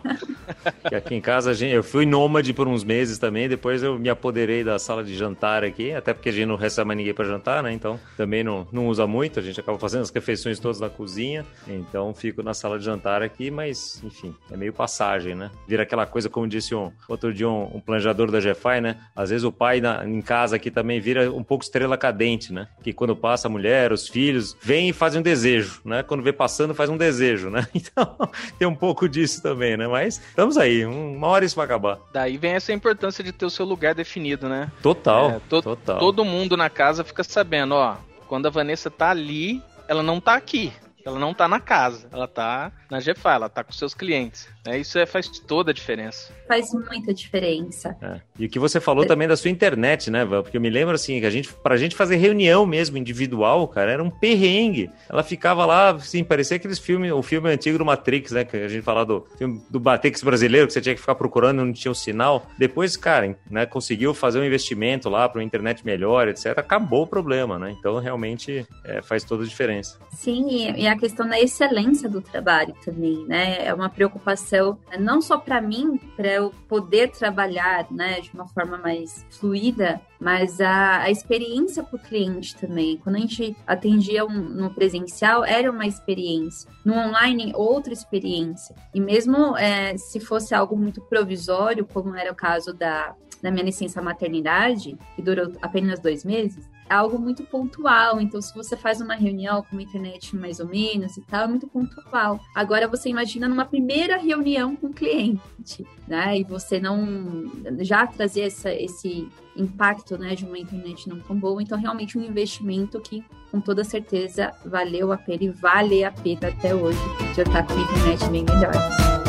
aqui 0.96 1.14
em 1.14 1.20
casa, 1.20 1.52
eu 1.66 1.82
fui 1.82 2.06
nômade 2.06 2.52
por 2.52 2.68
uns 2.68 2.84
meses 2.84 3.18
também, 3.18 3.48
depois 3.48 3.82
eu 3.82 3.98
me 3.98 4.08
apoderei 4.08 4.64
da 4.64 4.78
sala 4.78 5.04
de 5.04 5.14
jantar 5.14 5.64
aqui, 5.64 5.92
até 5.92 6.14
porque 6.14 6.28
a 6.28 6.32
gente 6.32 6.46
não 6.46 6.56
recebe 6.56 6.88
mais 6.88 6.98
ninguém 6.98 7.14
para 7.14 7.24
jantar, 7.24 7.62
né? 7.62 7.72
Então 7.72 7.98
também 8.16 8.42
não, 8.42 8.66
não 8.72 8.88
usa 8.88 9.06
muito, 9.06 9.38
a 9.40 9.42
gente 9.42 9.60
acaba 9.60 9.78
fazendo 9.78 10.02
as 10.02 10.10
refeições 10.10 10.58
todas 10.58 10.80
na 10.80 10.88
cozinha, 10.88 11.44
então 11.66 12.14
fico 12.14 12.42
na 12.42 12.54
sala 12.54 12.78
de 12.78 12.84
jantar 12.84 13.22
aqui, 13.22 13.50
mas 13.50 14.02
enfim, 14.04 14.34
é 14.50 14.56
meio 14.56 14.72
passagem, 14.72 15.34
né? 15.34 15.50
vira 15.66 15.82
aquela 15.82 16.06
coisa, 16.06 16.30
como 16.30 16.46
disse 16.46 16.74
um, 16.74 16.92
outro 17.08 17.32
dia 17.34 17.48
um, 17.48 17.76
um 17.76 17.80
planejador 17.80 18.30
da 18.30 18.38
GFI, 18.38 18.80
né? 18.80 18.96
Às 19.14 19.30
vezes 19.30 19.44
o 19.44 19.52
pai 19.52 19.80
na, 19.80 20.06
em 20.06 20.20
casa 20.22 20.56
aqui 20.56 20.70
também 20.70 21.00
vira 21.00 21.30
um 21.30 21.42
pouco 21.42 21.64
estrela 21.64 21.96
cadente, 21.96 22.52
né? 22.52 22.68
Que 22.82 22.92
quando 22.92 23.16
passa 23.16 23.48
a 23.48 23.50
mulher, 23.50 23.92
os 23.92 24.08
filhos, 24.08 24.56
vem 24.62 24.88
e 24.88 24.92
fazem 24.92 25.20
um 25.20 25.22
desejo, 25.22 25.80
né? 25.84 26.02
Quando 26.02 26.22
vê 26.22 26.32
passando, 26.32 26.74
faz 26.74 26.88
um 26.88 26.96
desejo, 26.96 27.50
né? 27.50 27.66
Então, 27.76 27.95
tem 28.58 28.66
um 28.66 28.74
pouco 28.74 29.08
disso 29.08 29.42
também, 29.42 29.76
né? 29.76 29.86
Mas 29.86 30.18
estamos 30.18 30.56
aí, 30.56 30.84
uma 30.84 31.26
hora 31.28 31.44
isso 31.44 31.56
vai 31.56 31.64
acabar. 31.64 31.98
Daí 32.12 32.36
vem 32.36 32.52
essa 32.52 32.72
importância 32.72 33.22
de 33.22 33.32
ter 33.32 33.46
o 33.46 33.50
seu 33.50 33.64
lugar 33.64 33.94
definido, 33.94 34.48
né? 34.48 34.70
Total, 34.82 35.30
é, 35.30 35.40
to 35.48 35.62
total. 35.62 35.98
Todo 35.98 36.24
mundo 36.24 36.56
na 36.56 36.68
casa 36.70 37.04
fica 37.04 37.24
sabendo, 37.24 37.74
ó, 37.74 37.96
quando 38.28 38.46
a 38.46 38.50
Vanessa 38.50 38.90
tá 38.90 39.10
ali, 39.10 39.62
ela 39.88 40.02
não 40.02 40.20
tá 40.20 40.34
aqui. 40.34 40.72
Ela 41.06 41.20
não 41.20 41.32
tá 41.32 41.46
na 41.46 41.60
casa, 41.60 42.08
ela 42.12 42.26
tá 42.26 42.72
na 42.90 42.98
GFA, 42.98 43.34
ela 43.34 43.48
tá 43.48 43.62
com 43.62 43.70
seus 43.70 43.94
clientes. 43.94 44.48
É, 44.66 44.76
isso 44.76 44.98
é, 44.98 45.06
faz 45.06 45.28
toda 45.28 45.70
a 45.70 45.74
diferença. 45.74 46.32
Faz 46.48 46.72
muita 46.72 47.14
diferença. 47.14 47.96
É. 48.02 48.20
E 48.36 48.46
o 48.46 48.48
que 48.48 48.58
você 48.58 48.80
falou 48.80 49.04
é. 49.04 49.06
também 49.06 49.28
da 49.28 49.36
sua 49.36 49.50
internet, 49.50 50.10
né, 50.10 50.24
Val? 50.24 50.42
Porque 50.42 50.56
eu 50.56 50.60
me 50.60 50.68
lembro 50.68 50.96
assim, 50.96 51.20
que 51.20 51.26
a 51.26 51.30
gente, 51.30 51.52
pra 51.52 51.76
gente 51.76 51.94
fazer 51.94 52.16
reunião 52.16 52.66
mesmo, 52.66 52.98
individual, 52.98 53.68
cara, 53.68 53.92
era 53.92 54.02
um 54.02 54.10
perrengue. 54.10 54.90
Ela 55.08 55.22
ficava 55.22 55.64
lá, 55.64 55.90
assim, 55.90 56.24
parecia 56.24 56.56
aqueles 56.56 56.80
filmes, 56.80 57.12
o 57.12 57.22
filme 57.22 57.48
antigo 57.50 57.78
do 57.78 57.84
Matrix, 57.84 58.32
né? 58.32 58.44
Que 58.44 58.56
a 58.56 58.68
gente 58.68 58.82
falava 58.82 59.06
do 59.06 59.26
filme 59.38 59.62
do 59.70 59.80
Matrix 59.80 60.24
brasileiro, 60.24 60.66
que 60.66 60.72
você 60.72 60.80
tinha 60.80 60.94
que 60.96 61.00
ficar 61.00 61.14
procurando, 61.14 61.64
não 61.64 61.72
tinha 61.72 61.92
o 61.92 61.94
sinal. 61.94 62.46
Depois, 62.58 62.96
cara, 62.96 63.36
né, 63.48 63.64
conseguiu 63.64 64.12
fazer 64.12 64.40
um 64.40 64.44
investimento 64.44 65.08
lá 65.08 65.28
para 65.28 65.38
uma 65.38 65.44
internet 65.44 65.86
melhor, 65.86 66.26
etc. 66.26 66.58
Acabou 66.58 67.04
o 67.04 67.06
problema, 67.06 67.60
né? 67.60 67.76
Então, 67.78 68.00
realmente, 68.00 68.66
é, 68.84 69.00
faz 69.02 69.22
toda 69.22 69.44
a 69.44 69.46
diferença. 69.46 69.98
Sim, 70.12 70.72
e 70.76 70.88
a 70.88 70.95
questão 70.96 71.28
da 71.28 71.38
excelência 71.38 72.08
do 72.08 72.20
trabalho 72.20 72.74
também, 72.84 73.24
né? 73.26 73.64
É 73.66 73.72
uma 73.72 73.88
preocupação 73.88 74.56
então, 74.86 75.00
não 75.00 75.20
só 75.20 75.38
para 75.38 75.60
mim, 75.60 75.98
para 76.16 76.28
eu 76.28 76.52
poder 76.68 77.10
trabalhar 77.10 77.86
né, 77.90 78.20
de 78.20 78.32
uma 78.32 78.46
forma 78.48 78.78
mais 78.78 79.24
fluida, 79.30 80.00
mas 80.20 80.60
a, 80.60 81.02
a 81.02 81.10
experiência 81.10 81.82
para 81.82 81.96
o 81.96 81.98
cliente 81.98 82.56
também. 82.56 82.98
Quando 82.98 83.16
a 83.16 83.20
gente 83.20 83.56
atendia 83.66 84.24
um, 84.24 84.32
no 84.32 84.70
presencial, 84.70 85.44
era 85.44 85.70
uma 85.70 85.86
experiência. 85.86 86.70
No 86.84 86.94
online, 86.94 87.52
outra 87.54 87.92
experiência. 87.92 88.74
E 88.94 89.00
mesmo 89.00 89.56
é, 89.56 89.96
se 89.96 90.20
fosse 90.20 90.54
algo 90.54 90.76
muito 90.76 91.00
provisório, 91.02 91.84
como 91.84 92.14
era 92.14 92.32
o 92.32 92.36
caso 92.36 92.72
da, 92.72 93.14
da 93.42 93.50
minha 93.50 93.64
licença 93.64 94.00
maternidade, 94.00 94.96
que 95.14 95.22
durou 95.22 95.52
apenas 95.60 96.00
dois 96.00 96.24
meses, 96.24 96.68
é 96.88 96.94
algo 96.94 97.18
muito 97.18 97.44
pontual. 97.44 98.20
Então, 98.20 98.40
se 98.40 98.54
você 98.54 98.76
faz 98.76 99.00
uma 99.00 99.14
reunião 99.14 99.62
com 99.62 99.76
uma 99.76 99.82
internet 99.82 100.34
mais 100.36 100.60
ou 100.60 100.66
menos 100.66 101.16
e 101.16 101.20
tal, 101.22 101.44
é 101.44 101.46
muito 101.46 101.66
pontual. 101.66 102.40
Agora, 102.54 102.88
você 102.88 103.08
imagina 103.08 103.48
numa 103.48 103.64
primeira 103.64 104.16
reunião 104.16 104.76
com 104.76 104.88
o 104.88 104.92
cliente, 104.92 105.86
né? 106.06 106.38
E 106.38 106.44
você 106.44 106.80
não 106.80 107.50
já 107.80 108.06
trazer 108.06 108.42
essa, 108.42 108.72
esse 108.72 109.28
impacto, 109.56 110.18
né, 110.18 110.34
de 110.34 110.44
uma 110.44 110.58
internet 110.58 111.08
não 111.08 111.18
tão 111.20 111.36
boa. 111.38 111.62
Então, 111.62 111.78
realmente, 111.78 112.18
um 112.18 112.22
investimento 112.22 113.00
que, 113.00 113.24
com 113.50 113.60
toda 113.60 113.82
certeza, 113.84 114.52
valeu 114.64 115.12
a 115.12 115.16
pena 115.16 115.44
e 115.44 115.50
vale 115.50 116.04
a 116.04 116.12
pena 116.12 116.48
até 116.48 116.74
hoje 116.74 116.98
de 117.34 117.40
estar 117.40 117.66
com 117.66 117.74
uma 117.74 117.82
internet 117.82 118.28
bem 118.30 118.44
melhor. 118.44 119.25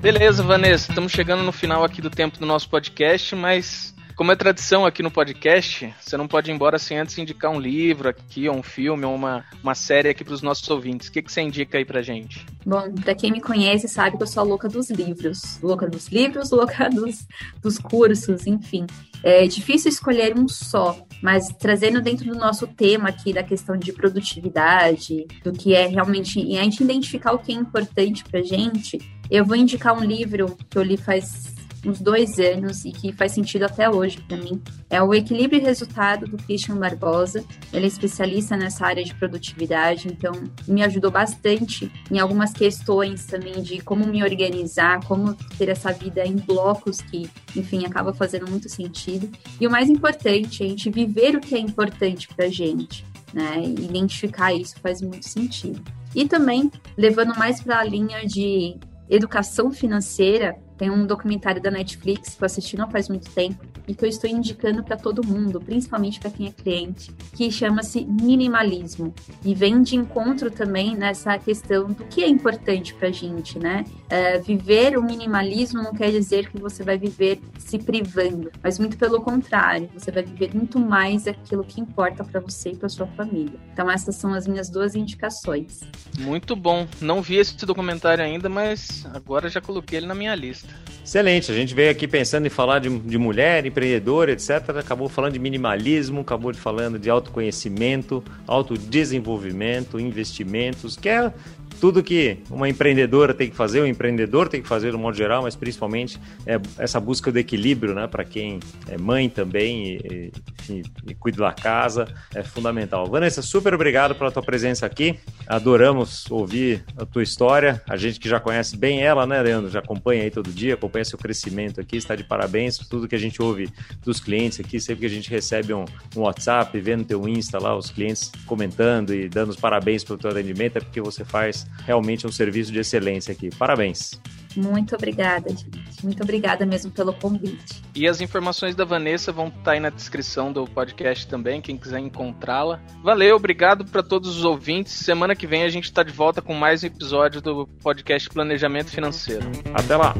Beleza, 0.00 0.42
Vanessa, 0.42 0.90
estamos 0.90 1.12
chegando 1.12 1.42
no 1.42 1.52
final 1.52 1.84
aqui 1.84 2.00
do 2.00 2.08
tempo 2.08 2.38
do 2.38 2.46
nosso 2.46 2.70
podcast, 2.70 3.36
mas 3.36 3.94
como 4.20 4.32
é 4.32 4.36
tradição 4.36 4.84
aqui 4.84 5.02
no 5.02 5.10
podcast, 5.10 5.94
você 5.98 6.14
não 6.14 6.28
pode 6.28 6.50
ir 6.50 6.54
embora 6.54 6.78
sem 6.78 6.98
antes 6.98 7.16
indicar 7.16 7.50
um 7.50 7.58
livro 7.58 8.06
aqui, 8.06 8.50
ou 8.50 8.54
um 8.54 8.62
filme, 8.62 9.02
ou 9.06 9.14
uma, 9.14 9.46
uma 9.62 9.74
série 9.74 10.10
aqui 10.10 10.22
para 10.22 10.34
os 10.34 10.42
nossos 10.42 10.68
ouvintes. 10.68 11.08
O 11.08 11.12
que, 11.12 11.22
que 11.22 11.32
você 11.32 11.40
indica 11.40 11.78
aí 11.78 11.86
pra 11.86 12.02
gente? 12.02 12.44
Bom, 12.66 12.92
para 13.02 13.14
quem 13.14 13.32
me 13.32 13.40
conhece 13.40 13.88
sabe 13.88 14.18
que 14.18 14.22
eu 14.22 14.26
sou 14.26 14.42
a 14.42 14.44
louca 14.44 14.68
dos 14.68 14.90
livros. 14.90 15.58
Louca 15.62 15.88
dos 15.88 16.08
livros, 16.08 16.50
louca 16.52 16.90
dos, 16.90 17.26
dos 17.62 17.78
cursos, 17.78 18.46
enfim. 18.46 18.86
É 19.24 19.46
difícil 19.46 19.88
escolher 19.88 20.38
um 20.38 20.46
só, 20.46 21.02
mas 21.22 21.48
trazendo 21.58 22.02
dentro 22.02 22.26
do 22.26 22.38
nosso 22.38 22.66
tema 22.66 23.08
aqui 23.08 23.32
da 23.32 23.42
questão 23.42 23.74
de 23.74 23.90
produtividade, 23.90 25.26
do 25.42 25.50
que 25.50 25.74
é 25.74 25.86
realmente, 25.86 26.38
e 26.38 26.58
a 26.58 26.62
gente 26.62 26.82
identificar 26.82 27.32
o 27.32 27.38
que 27.38 27.52
é 27.52 27.54
importante 27.54 28.22
pra 28.24 28.42
gente, 28.42 28.98
eu 29.30 29.46
vou 29.46 29.56
indicar 29.56 29.96
um 29.96 30.04
livro 30.04 30.58
que 30.68 30.76
eu 30.76 30.82
li 30.82 30.98
faz 30.98 31.58
uns 31.84 32.00
dois 32.00 32.38
anos 32.38 32.84
e 32.84 32.92
que 32.92 33.12
faz 33.12 33.32
sentido 33.32 33.64
até 33.64 33.88
hoje 33.88 34.20
para 34.20 34.36
mim. 34.36 34.60
É 34.88 35.02
o 35.02 35.14
Equilíbrio 35.14 35.60
e 35.60 35.64
Resultado 35.64 36.26
do 36.26 36.36
Christian 36.36 36.76
Barbosa. 36.76 37.44
Ele 37.72 37.84
é 37.84 37.88
especialista 37.88 38.56
nessa 38.56 38.86
área 38.86 39.04
de 39.04 39.14
produtividade, 39.14 40.08
então 40.08 40.32
me 40.66 40.82
ajudou 40.82 41.10
bastante 41.10 41.90
em 42.10 42.18
algumas 42.18 42.52
questões 42.52 43.24
também 43.24 43.62
de 43.62 43.80
como 43.80 44.06
me 44.06 44.22
organizar, 44.22 45.04
como 45.04 45.34
ter 45.56 45.68
essa 45.68 45.92
vida 45.92 46.24
em 46.24 46.36
blocos 46.36 47.00
que, 47.00 47.30
enfim, 47.56 47.86
acaba 47.86 48.12
fazendo 48.12 48.50
muito 48.50 48.68
sentido. 48.68 49.30
E 49.60 49.66
o 49.66 49.70
mais 49.70 49.88
importante, 49.88 50.62
é 50.62 50.66
a 50.66 50.68
gente 50.68 50.90
viver 50.90 51.36
o 51.36 51.40
que 51.40 51.54
é 51.54 51.58
importante 51.58 52.28
para 52.28 52.48
gente. 52.48 53.04
Né? 53.32 53.62
Identificar 53.62 54.52
isso 54.52 54.74
faz 54.80 55.00
muito 55.00 55.28
sentido. 55.28 55.80
E 56.14 56.26
também, 56.26 56.70
levando 56.96 57.36
mais 57.38 57.62
para 57.62 57.78
a 57.78 57.84
linha 57.84 58.26
de 58.26 58.76
educação 59.08 59.70
financeira, 59.70 60.56
tem 60.80 60.90
um 60.90 61.04
documentário 61.04 61.60
da 61.60 61.70
Netflix 61.70 62.34
que 62.34 62.42
eu 62.42 62.46
assisti 62.46 62.74
não 62.74 62.90
faz 62.90 63.06
muito 63.06 63.30
tempo 63.32 63.62
e 63.86 63.94
que 63.94 64.02
eu 64.02 64.08
estou 64.08 64.30
indicando 64.30 64.82
para 64.82 64.96
todo 64.96 65.22
mundo, 65.22 65.60
principalmente 65.60 66.18
para 66.18 66.30
quem 66.30 66.46
é 66.46 66.50
cliente, 66.50 67.12
que 67.36 67.50
chama-se 67.50 68.02
minimalismo 68.06 69.12
e 69.44 69.54
vem 69.54 69.82
de 69.82 69.94
encontro 69.96 70.50
também 70.50 70.96
nessa 70.96 71.38
questão 71.38 71.88
do 71.88 72.04
que 72.06 72.24
é 72.24 72.28
importante 72.28 72.94
para 72.94 73.08
a 73.08 73.12
gente, 73.12 73.58
né? 73.58 73.84
É, 74.08 74.38
viver 74.38 74.96
o 74.96 75.02
minimalismo 75.02 75.82
não 75.82 75.92
quer 75.92 76.10
dizer 76.10 76.48
que 76.48 76.58
você 76.58 76.82
vai 76.82 76.96
viver 76.96 77.42
se 77.58 77.78
privando, 77.78 78.50
mas 78.62 78.78
muito 78.78 78.96
pelo 78.96 79.20
contrário, 79.20 79.90
você 79.92 80.10
vai 80.10 80.22
viver 80.22 80.54
muito 80.54 80.78
mais 80.78 81.26
aquilo 81.26 81.62
que 81.62 81.78
importa 81.78 82.24
para 82.24 82.40
você 82.40 82.70
e 82.70 82.76
para 82.76 82.88
sua 82.88 83.06
família. 83.08 83.60
Então 83.70 83.90
essas 83.90 84.16
são 84.16 84.32
as 84.32 84.46
minhas 84.46 84.70
duas 84.70 84.94
indicações. 84.94 85.80
Muito 86.18 86.56
bom. 86.56 86.88
Não 87.02 87.20
vi 87.20 87.36
esse 87.36 87.66
documentário 87.66 88.24
ainda, 88.24 88.48
mas 88.48 89.04
agora 89.12 89.50
já 89.50 89.60
coloquei 89.60 89.98
ele 89.98 90.06
na 90.06 90.14
minha 90.14 90.34
lista. 90.34 90.69
Excelente. 91.04 91.50
A 91.50 91.54
gente 91.54 91.74
veio 91.74 91.90
aqui 91.90 92.06
pensando 92.06 92.46
em 92.46 92.50
falar 92.50 92.78
de, 92.78 92.88
de 92.88 93.18
mulher, 93.18 93.66
empreendedora, 93.66 94.30
etc. 94.30 94.76
Acabou 94.78 95.08
falando 95.08 95.32
de 95.32 95.40
minimalismo, 95.40 96.20
acabou 96.20 96.54
falando 96.54 97.00
de 97.00 97.10
autoconhecimento, 97.10 98.22
autodesenvolvimento, 98.46 99.98
investimentos, 99.98 100.96
que 100.96 101.08
é 101.08 101.32
tudo 101.80 102.02
que 102.02 102.38
uma 102.50 102.68
empreendedora 102.68 103.32
tem 103.32 103.48
que 103.48 103.56
fazer, 103.56 103.80
um 103.80 103.86
empreendedor 103.86 104.48
tem 104.48 104.60
que 104.60 104.68
fazer 104.68 104.92
no 104.92 104.98
modo 104.98 105.16
geral, 105.16 105.42
mas 105.42 105.56
principalmente 105.56 106.20
é 106.46 106.60
essa 106.78 107.00
busca 107.00 107.32
do 107.32 107.38
equilíbrio, 107.38 107.94
né, 107.94 108.06
para 108.06 108.24
quem 108.24 108.60
é 108.88 108.98
mãe 108.98 109.28
também 109.28 109.96
e, 109.96 110.32
enfim, 110.60 110.82
e 111.08 111.14
cuida 111.14 111.38
da 111.38 111.52
casa, 111.52 112.06
é 112.34 112.42
fundamental. 112.42 113.06
Vanessa, 113.06 113.40
super 113.40 113.72
obrigado 113.74 114.14
pela 114.14 114.30
tua 114.30 114.42
presença 114.42 114.84
aqui. 114.84 115.18
Adoramos 115.46 116.30
ouvir 116.30 116.84
a 116.96 117.06
tua 117.06 117.22
história. 117.22 117.82
A 117.88 117.96
gente 117.96 118.20
que 118.20 118.28
já 118.28 118.38
conhece 118.38 118.76
bem 118.76 119.02
ela, 119.02 119.26
né, 119.26 119.40
Leandro? 119.40 119.70
Já 119.70 119.78
acompanha 119.78 120.22
aí 120.24 120.30
todo 120.30 120.50
dia, 120.50 120.74
acompanha 120.74 121.04
seu 121.04 121.18
crescimento 121.18 121.80
aqui, 121.80 121.96
está 121.96 122.14
de 122.14 122.24
parabéns 122.24 122.78
por 122.78 122.86
tudo 122.86 123.08
que 123.08 123.14
a 123.14 123.18
gente 123.18 123.40
ouve 123.40 123.68
dos 124.04 124.20
clientes 124.20 124.60
aqui, 124.60 124.78
sempre 124.78 125.00
que 125.00 125.06
a 125.06 125.14
gente 125.14 125.30
recebe 125.30 125.72
um, 125.72 125.84
um 126.16 126.20
WhatsApp, 126.20 126.78
vendo 126.78 127.04
teu 127.04 127.26
Insta 127.28 127.58
lá, 127.58 127.76
os 127.76 127.90
clientes 127.90 128.30
comentando 128.46 129.14
e 129.14 129.28
dando 129.28 129.50
os 129.50 129.56
parabéns 129.56 130.04
pelo 130.04 130.18
teu 130.18 130.30
atendimento, 130.30 130.76
é 130.76 130.80
porque 130.80 131.00
você 131.00 131.24
faz 131.24 131.66
realmente 131.84 132.26
um 132.26 132.32
serviço 132.32 132.72
de 132.72 132.78
excelência 132.78 133.32
aqui. 133.32 133.50
Parabéns. 133.56 134.20
Muito 134.56 134.94
obrigada, 134.96 135.48
gente. 135.50 135.84
Muito 136.02 136.22
obrigada 136.22 136.66
mesmo 136.66 136.90
pelo 136.90 137.12
convite. 137.12 137.82
E 137.94 138.08
as 138.08 138.20
informações 138.20 138.74
da 138.74 138.84
Vanessa 138.84 139.30
vão 139.30 139.48
estar 139.48 139.72
aí 139.72 139.80
na 139.80 139.90
descrição 139.90 140.52
do 140.52 140.64
podcast 140.64 141.26
também, 141.26 141.60
quem 141.60 141.76
quiser 141.76 142.00
encontrá-la. 142.00 142.80
Valeu, 143.02 143.36
obrigado 143.36 143.84
para 143.84 144.02
todos 144.02 144.36
os 144.36 144.44
ouvintes. 144.44 144.92
Semana 144.92 145.36
que 145.36 145.46
vem 145.46 145.62
a 145.62 145.68
gente 145.68 145.84
está 145.84 146.02
de 146.02 146.12
volta 146.12 146.42
com 146.42 146.54
mais 146.54 146.82
um 146.82 146.86
episódio 146.86 147.40
do 147.40 147.66
podcast 147.82 148.28
Planejamento 148.28 148.90
Financeiro. 148.90 149.50
Até 149.72 149.96
lá. 149.96 150.14